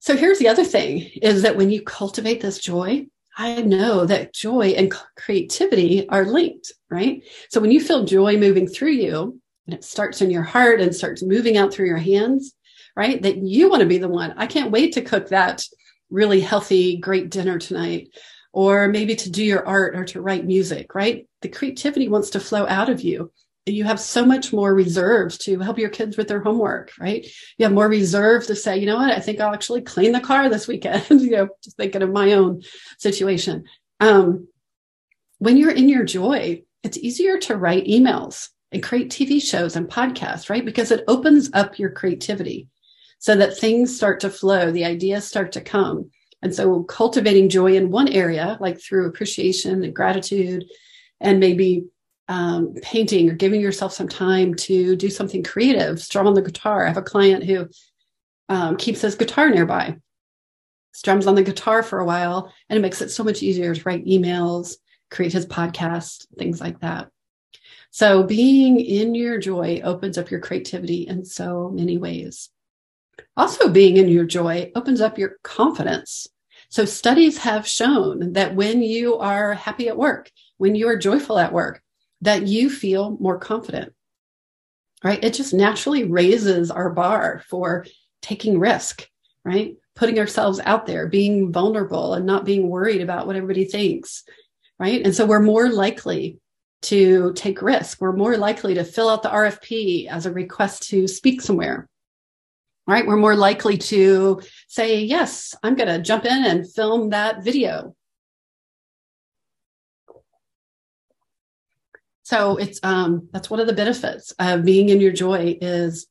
So 0.00 0.16
here's 0.16 0.38
the 0.38 0.48
other 0.48 0.64
thing 0.64 1.10
is 1.20 1.42
that 1.42 1.56
when 1.56 1.70
you 1.70 1.82
cultivate 1.82 2.40
this 2.40 2.58
joy, 2.58 3.06
I 3.40 3.62
know 3.62 4.04
that 4.04 4.34
joy 4.34 4.70
and 4.70 4.92
creativity 5.16 6.08
are 6.08 6.26
linked, 6.26 6.72
right? 6.90 7.22
So 7.50 7.60
when 7.60 7.70
you 7.70 7.80
feel 7.80 8.04
joy 8.04 8.36
moving 8.36 8.66
through 8.66 8.90
you 8.90 9.40
and 9.66 9.74
it 9.76 9.84
starts 9.84 10.20
in 10.20 10.30
your 10.30 10.42
heart 10.42 10.80
and 10.80 10.92
starts 10.92 11.22
moving 11.22 11.56
out 11.56 11.72
through 11.72 11.86
your 11.86 11.98
hands, 11.98 12.54
right? 12.96 13.22
That 13.22 13.36
you 13.38 13.70
want 13.70 13.80
to 13.80 13.86
be 13.86 13.98
the 13.98 14.08
one. 14.08 14.34
I 14.36 14.48
can't 14.48 14.72
wait 14.72 14.94
to 14.94 15.02
cook 15.02 15.28
that 15.28 15.62
really 16.10 16.40
healthy, 16.40 16.96
great 16.96 17.30
dinner 17.30 17.60
tonight, 17.60 18.08
or 18.52 18.88
maybe 18.88 19.14
to 19.14 19.30
do 19.30 19.44
your 19.44 19.64
art 19.64 19.94
or 19.94 20.04
to 20.06 20.20
write 20.20 20.44
music, 20.44 20.96
right? 20.96 21.28
The 21.42 21.48
creativity 21.48 22.08
wants 22.08 22.30
to 22.30 22.40
flow 22.40 22.66
out 22.66 22.88
of 22.88 23.02
you 23.02 23.30
you 23.72 23.84
have 23.84 24.00
so 24.00 24.24
much 24.24 24.52
more 24.52 24.74
reserves 24.74 25.38
to 25.38 25.58
help 25.60 25.78
your 25.78 25.88
kids 25.88 26.16
with 26.16 26.28
their 26.28 26.40
homework, 26.40 26.92
right? 26.98 27.26
You 27.56 27.64
have 27.64 27.72
more 27.72 27.88
reserve 27.88 28.46
to 28.46 28.56
say, 28.56 28.78
you 28.78 28.86
know 28.86 28.96
what, 28.96 29.12
I 29.12 29.20
think 29.20 29.40
I'll 29.40 29.54
actually 29.54 29.82
clean 29.82 30.12
the 30.12 30.20
car 30.20 30.48
this 30.48 30.68
weekend, 30.68 31.04
you 31.10 31.30
know, 31.30 31.48
just 31.62 31.76
thinking 31.76 32.02
of 32.02 32.10
my 32.10 32.32
own 32.32 32.62
situation. 32.98 33.64
Um, 34.00 34.48
when 35.38 35.56
you're 35.56 35.70
in 35.70 35.88
your 35.88 36.04
joy, 36.04 36.62
it's 36.82 36.98
easier 36.98 37.38
to 37.38 37.56
write 37.56 37.86
emails 37.86 38.48
and 38.72 38.82
create 38.82 39.10
TV 39.10 39.42
shows 39.42 39.76
and 39.76 39.88
podcasts, 39.88 40.50
right? 40.50 40.64
Because 40.64 40.90
it 40.90 41.04
opens 41.08 41.50
up 41.52 41.78
your 41.78 41.90
creativity 41.90 42.68
so 43.18 43.34
that 43.34 43.56
things 43.56 43.94
start 43.94 44.20
to 44.20 44.30
flow, 44.30 44.70
the 44.70 44.84
ideas 44.84 45.26
start 45.26 45.52
to 45.52 45.60
come. 45.60 46.10
And 46.42 46.54
so 46.54 46.84
cultivating 46.84 47.48
joy 47.48 47.74
in 47.74 47.90
one 47.90 48.08
area, 48.08 48.56
like 48.60 48.80
through 48.80 49.08
appreciation 49.08 49.82
and 49.82 49.94
gratitude, 49.94 50.64
and 51.20 51.40
maybe 51.40 51.86
um, 52.28 52.74
painting 52.82 53.30
or 53.30 53.34
giving 53.34 53.60
yourself 53.60 53.92
some 53.92 54.08
time 54.08 54.54
to 54.54 54.94
do 54.96 55.08
something 55.08 55.42
creative, 55.42 56.00
strum 56.00 56.26
on 56.26 56.34
the 56.34 56.42
guitar. 56.42 56.84
I 56.84 56.88
have 56.88 56.98
a 56.98 57.02
client 57.02 57.44
who 57.44 57.68
um, 58.48 58.76
keeps 58.76 59.00
his 59.00 59.14
guitar 59.14 59.50
nearby, 59.50 59.96
strums 60.92 61.26
on 61.26 61.34
the 61.34 61.42
guitar 61.42 61.82
for 61.82 62.00
a 62.00 62.04
while, 62.04 62.52
and 62.68 62.78
it 62.78 62.82
makes 62.82 63.00
it 63.00 63.10
so 63.10 63.24
much 63.24 63.42
easier 63.42 63.74
to 63.74 63.82
write 63.84 64.06
emails, 64.06 64.76
create 65.10 65.32
his 65.32 65.46
podcast, 65.46 66.26
things 66.36 66.60
like 66.60 66.80
that. 66.80 67.08
So 67.90 68.22
being 68.22 68.78
in 68.78 69.14
your 69.14 69.38
joy 69.38 69.80
opens 69.82 70.18
up 70.18 70.30
your 70.30 70.40
creativity 70.40 71.06
in 71.06 71.24
so 71.24 71.70
many 71.70 71.96
ways. 71.96 72.50
Also, 73.36 73.68
being 73.68 73.96
in 73.96 74.08
your 74.08 74.24
joy 74.24 74.70
opens 74.74 75.00
up 75.00 75.18
your 75.18 75.36
confidence. 75.42 76.26
So 76.68 76.84
studies 76.84 77.38
have 77.38 77.66
shown 77.66 78.34
that 78.34 78.54
when 78.54 78.82
you 78.82 79.16
are 79.16 79.54
happy 79.54 79.88
at 79.88 79.96
work, 79.96 80.30
when 80.58 80.74
you 80.74 80.88
are 80.88 80.96
joyful 80.96 81.38
at 81.38 81.52
work, 81.52 81.82
that 82.22 82.46
you 82.46 82.70
feel 82.70 83.16
more 83.20 83.38
confident, 83.38 83.92
right? 85.04 85.22
It 85.22 85.34
just 85.34 85.54
naturally 85.54 86.04
raises 86.04 86.70
our 86.70 86.90
bar 86.90 87.42
for 87.48 87.86
taking 88.22 88.58
risk, 88.58 89.08
right? 89.44 89.76
Putting 89.94 90.18
ourselves 90.18 90.60
out 90.64 90.86
there, 90.86 91.06
being 91.06 91.52
vulnerable 91.52 92.14
and 92.14 92.26
not 92.26 92.44
being 92.44 92.68
worried 92.68 93.00
about 93.00 93.26
what 93.26 93.36
everybody 93.36 93.64
thinks, 93.64 94.24
right? 94.78 95.04
And 95.04 95.14
so 95.14 95.26
we're 95.26 95.40
more 95.40 95.68
likely 95.68 96.38
to 96.82 97.32
take 97.34 97.62
risk. 97.62 98.00
We're 98.00 98.12
more 98.12 98.36
likely 98.36 98.74
to 98.74 98.84
fill 98.84 99.08
out 99.08 99.22
the 99.22 99.30
RFP 99.30 100.08
as 100.08 100.26
a 100.26 100.32
request 100.32 100.88
to 100.90 101.08
speak 101.08 101.40
somewhere. 101.40 101.88
Right? 102.86 103.06
We're 103.06 103.16
more 103.16 103.36
likely 103.36 103.76
to 103.76 104.40
say, 104.66 105.00
yes, 105.00 105.54
I'm 105.62 105.74
going 105.74 105.88
to 105.88 106.00
jump 106.00 106.24
in 106.24 106.44
and 106.46 106.72
film 106.72 107.10
that 107.10 107.44
video. 107.44 107.94
So 112.28 112.58
it's 112.58 112.78
um 112.82 113.26
that's 113.32 113.48
one 113.48 113.58
of 113.58 113.66
the 113.66 113.72
benefits 113.72 114.34
of 114.38 114.62
being 114.62 114.90
in 114.90 115.00
your 115.00 115.12
joy 115.12 115.56
is 115.62 116.06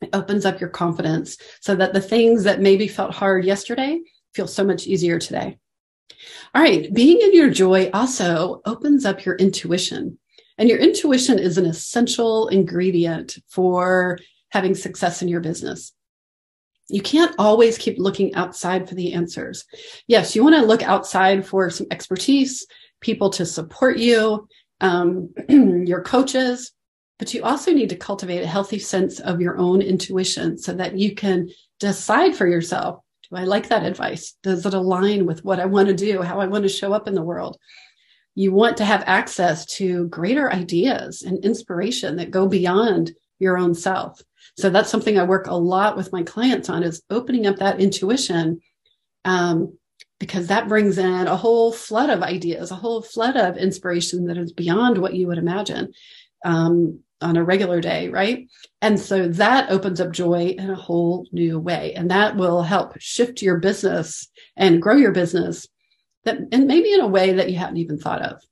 it 0.00 0.10
opens 0.12 0.46
up 0.46 0.60
your 0.60 0.70
confidence 0.70 1.36
so 1.60 1.74
that 1.74 1.92
the 1.92 2.00
things 2.00 2.44
that 2.44 2.60
maybe 2.60 2.86
felt 2.86 3.12
hard 3.12 3.44
yesterday 3.44 3.98
feel 4.34 4.46
so 4.46 4.62
much 4.62 4.86
easier 4.86 5.18
today. 5.18 5.58
All 6.54 6.62
right. 6.62 6.94
Being 6.94 7.18
in 7.20 7.34
your 7.34 7.50
joy 7.50 7.90
also 7.92 8.60
opens 8.66 9.04
up 9.04 9.24
your 9.24 9.34
intuition. 9.34 10.20
And 10.58 10.68
your 10.68 10.78
intuition 10.78 11.40
is 11.40 11.58
an 11.58 11.66
essential 11.66 12.46
ingredient 12.46 13.38
for 13.48 14.20
having 14.50 14.76
success 14.76 15.22
in 15.22 15.28
your 15.28 15.40
business. 15.40 15.92
You 16.88 17.02
can't 17.02 17.34
always 17.36 17.78
keep 17.78 17.98
looking 17.98 18.32
outside 18.36 18.88
for 18.88 18.94
the 18.94 19.12
answers. 19.12 19.64
Yes, 20.06 20.36
you 20.36 20.44
want 20.44 20.54
to 20.54 20.62
look 20.62 20.84
outside 20.84 21.44
for 21.44 21.68
some 21.68 21.88
expertise, 21.90 22.64
people 23.00 23.30
to 23.30 23.44
support 23.44 23.98
you, 23.98 24.46
um, 24.80 25.30
your 25.48 26.02
coaches, 26.02 26.72
but 27.18 27.34
you 27.34 27.42
also 27.42 27.72
need 27.72 27.88
to 27.90 27.96
cultivate 27.96 28.42
a 28.42 28.46
healthy 28.46 28.78
sense 28.78 29.20
of 29.20 29.40
your 29.40 29.58
own 29.58 29.82
intuition 29.82 30.58
so 30.58 30.72
that 30.74 30.98
you 30.98 31.14
can 31.14 31.48
decide 31.80 32.36
for 32.36 32.46
yourself 32.46 33.00
do 33.30 33.36
I 33.36 33.44
like 33.44 33.68
that 33.68 33.84
advice? 33.84 34.34
Does 34.42 34.64
it 34.64 34.74
align 34.74 35.26
with 35.26 35.44
what 35.44 35.60
I 35.60 35.66
want 35.66 35.88
to 35.88 35.94
do, 35.94 36.22
how 36.22 36.40
I 36.40 36.46
want 36.46 36.62
to 36.62 36.68
show 36.68 36.92
up 36.92 37.06
in 37.06 37.14
the 37.14 37.22
world? 37.22 37.58
You 38.34 38.52
want 38.52 38.78
to 38.78 38.84
have 38.84 39.02
access 39.06 39.66
to 39.76 40.08
greater 40.08 40.50
ideas 40.50 41.22
and 41.22 41.44
inspiration 41.44 42.16
that 42.16 42.30
go 42.30 42.46
beyond 42.46 43.12
your 43.38 43.58
own 43.58 43.74
self. 43.74 44.22
So 44.56 44.70
that's 44.70 44.90
something 44.90 45.18
I 45.18 45.24
work 45.24 45.46
a 45.46 45.54
lot 45.54 45.96
with 45.96 46.12
my 46.12 46.22
clients 46.22 46.68
on 46.68 46.82
is 46.82 47.02
opening 47.10 47.46
up 47.46 47.56
that 47.56 47.80
intuition. 47.80 48.60
Um, 49.24 49.77
because 50.18 50.48
that 50.48 50.68
brings 50.68 50.98
in 50.98 51.26
a 51.26 51.36
whole 51.36 51.72
flood 51.72 52.10
of 52.10 52.22
ideas, 52.22 52.70
a 52.70 52.76
whole 52.76 53.02
flood 53.02 53.36
of 53.36 53.56
inspiration 53.56 54.26
that 54.26 54.36
is 54.36 54.52
beyond 54.52 54.98
what 54.98 55.14
you 55.14 55.26
would 55.28 55.38
imagine. 55.38 55.92
Um, 56.44 57.00
on 57.20 57.36
a 57.36 57.44
regular 57.44 57.80
day, 57.80 58.08
right? 58.08 58.48
And 58.80 58.98
so 58.98 59.28
that 59.28 59.70
opens 59.70 60.00
up 60.00 60.12
joy 60.12 60.54
in 60.56 60.70
a 60.70 60.76
whole 60.76 61.26
new 61.32 61.58
way. 61.58 61.94
And 61.94 62.10
that 62.10 62.36
will 62.36 62.62
help 62.62 62.98
shift 63.00 63.42
your 63.42 63.58
business 63.58 64.28
and 64.56 64.80
grow 64.80 64.94
your 64.94 65.12
business 65.12 65.66
that 66.24 66.38
and 66.52 66.66
maybe 66.66 66.92
in 66.92 67.00
a 67.00 67.06
way 67.06 67.32
that 67.34 67.50
you 67.50 67.58
haven't 67.58 67.78
even 67.78 67.98
thought 67.98 68.22
of. 68.22 68.42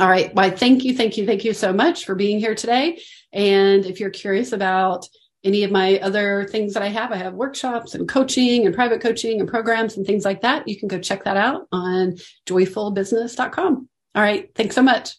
All 0.00 0.08
right. 0.08 0.34
Why 0.34 0.50
thank 0.50 0.84
you, 0.84 0.94
thank 0.94 1.16
you, 1.16 1.26
thank 1.26 1.44
you 1.44 1.52
so 1.52 1.72
much 1.72 2.04
for 2.04 2.14
being 2.14 2.38
here 2.38 2.54
today. 2.54 3.00
And 3.32 3.84
if 3.84 4.00
you're 4.00 4.10
curious 4.10 4.52
about 4.52 5.06
any 5.44 5.62
of 5.64 5.70
my 5.70 5.98
other 6.00 6.46
things 6.50 6.74
that 6.74 6.82
I 6.82 6.88
have, 6.88 7.12
I 7.12 7.16
have 7.16 7.34
workshops 7.34 7.94
and 7.94 8.08
coaching 8.08 8.66
and 8.66 8.74
private 8.74 9.00
coaching 9.00 9.40
and 9.40 9.48
programs 9.48 9.96
and 9.96 10.06
things 10.06 10.24
like 10.24 10.42
that. 10.42 10.66
You 10.66 10.78
can 10.78 10.88
go 10.88 10.98
check 10.98 11.24
that 11.24 11.36
out 11.36 11.68
on 11.70 12.16
joyfulbusiness.com. 12.46 13.88
All 14.14 14.22
right. 14.22 14.50
Thanks 14.54 14.74
so 14.74 14.82
much. 14.82 15.14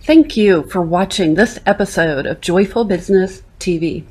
Thank 0.00 0.36
you 0.36 0.62
for 0.64 0.80
watching 0.80 1.34
this 1.34 1.58
episode 1.66 2.26
of 2.26 2.40
Joyful 2.40 2.84
Business 2.84 3.42
TV. 3.58 4.04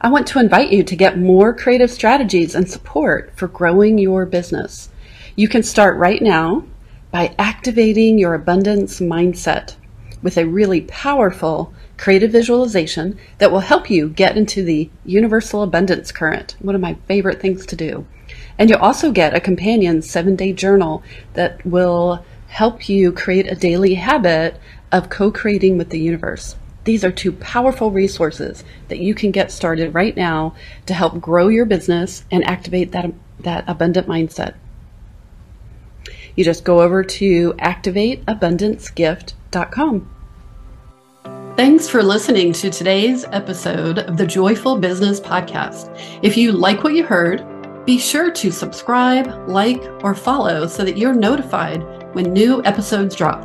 I 0.00 0.10
want 0.10 0.28
to 0.28 0.38
invite 0.38 0.70
you 0.70 0.84
to 0.84 0.94
get 0.94 1.18
more 1.18 1.52
creative 1.52 1.90
strategies 1.90 2.54
and 2.54 2.70
support 2.70 3.32
for 3.34 3.48
growing 3.48 3.98
your 3.98 4.26
business. 4.26 4.90
You 5.34 5.48
can 5.48 5.64
start 5.64 5.96
right 5.96 6.22
now 6.22 6.64
by 7.10 7.34
activating 7.36 8.18
your 8.18 8.34
abundance 8.34 9.00
mindset 9.00 9.74
with 10.22 10.36
a 10.36 10.46
really 10.46 10.80
powerful 10.82 11.72
creative 11.96 12.30
visualization 12.30 13.18
that 13.38 13.50
will 13.50 13.60
help 13.60 13.90
you 13.90 14.08
get 14.08 14.36
into 14.36 14.64
the 14.64 14.88
universal 15.04 15.62
abundance 15.62 16.12
current, 16.12 16.56
one 16.60 16.74
of 16.74 16.80
my 16.80 16.94
favorite 17.06 17.40
things 17.40 17.66
to 17.66 17.76
do. 17.76 18.06
And 18.58 18.68
you'll 18.68 18.78
also 18.78 19.12
get 19.12 19.34
a 19.34 19.40
companion 19.40 20.02
seven 20.02 20.36
day 20.36 20.52
journal 20.52 21.02
that 21.34 21.64
will 21.64 22.24
help 22.48 22.88
you 22.88 23.12
create 23.12 23.50
a 23.50 23.54
daily 23.54 23.94
habit 23.94 24.58
of 24.90 25.10
co 25.10 25.30
creating 25.30 25.78
with 25.78 25.90
the 25.90 26.00
universe. 26.00 26.56
These 26.84 27.04
are 27.04 27.12
two 27.12 27.32
powerful 27.32 27.90
resources 27.90 28.64
that 28.88 28.98
you 28.98 29.14
can 29.14 29.30
get 29.30 29.52
started 29.52 29.94
right 29.94 30.16
now 30.16 30.54
to 30.86 30.94
help 30.94 31.20
grow 31.20 31.48
your 31.48 31.66
business 31.66 32.24
and 32.30 32.42
activate 32.44 32.92
that, 32.92 33.12
that 33.40 33.64
abundant 33.68 34.06
mindset. 34.06 34.54
You 36.34 36.44
just 36.44 36.64
go 36.64 36.80
over 36.80 37.02
to 37.04 37.52
activateabundancegift.com. 37.54 39.37
Thanks 41.56 41.88
for 41.88 42.02
listening 42.02 42.52
to 42.52 42.68
today's 42.68 43.24
episode 43.32 44.00
of 44.00 44.18
the 44.18 44.26
Joyful 44.26 44.76
Business 44.76 45.20
Podcast. 45.20 45.88
If 46.22 46.36
you 46.36 46.52
like 46.52 46.84
what 46.84 46.92
you 46.92 47.02
heard, 47.02 47.46
be 47.86 47.98
sure 47.98 48.30
to 48.30 48.50
subscribe, 48.50 49.48
like, 49.48 49.82
or 50.04 50.14
follow 50.14 50.66
so 50.66 50.84
that 50.84 50.98
you're 50.98 51.14
notified 51.14 51.82
when 52.14 52.34
new 52.34 52.62
episodes 52.64 53.16
drop. 53.16 53.42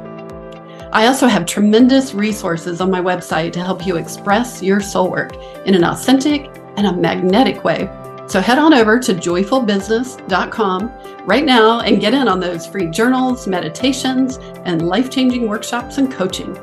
I 0.91 1.07
also 1.07 1.27
have 1.27 1.45
tremendous 1.45 2.13
resources 2.13 2.81
on 2.81 2.91
my 2.91 2.99
website 2.99 3.53
to 3.53 3.63
help 3.63 3.87
you 3.87 3.95
express 3.95 4.61
your 4.61 4.81
soul 4.81 5.09
work 5.09 5.33
in 5.65 5.73
an 5.73 5.85
authentic 5.85 6.51
and 6.75 6.85
a 6.85 6.93
magnetic 6.93 7.63
way. 7.63 7.89
So 8.27 8.41
head 8.41 8.57
on 8.57 8.73
over 8.73 8.99
to 8.99 9.13
joyfulbusiness.com 9.13 10.91
right 11.25 11.45
now 11.45 11.81
and 11.81 12.01
get 12.01 12.13
in 12.13 12.27
on 12.27 12.39
those 12.39 12.65
free 12.65 12.87
journals, 12.87 13.47
meditations, 13.47 14.37
and 14.65 14.87
life 14.87 15.09
changing 15.09 15.47
workshops 15.47 15.97
and 15.97 16.11
coaching. 16.11 16.57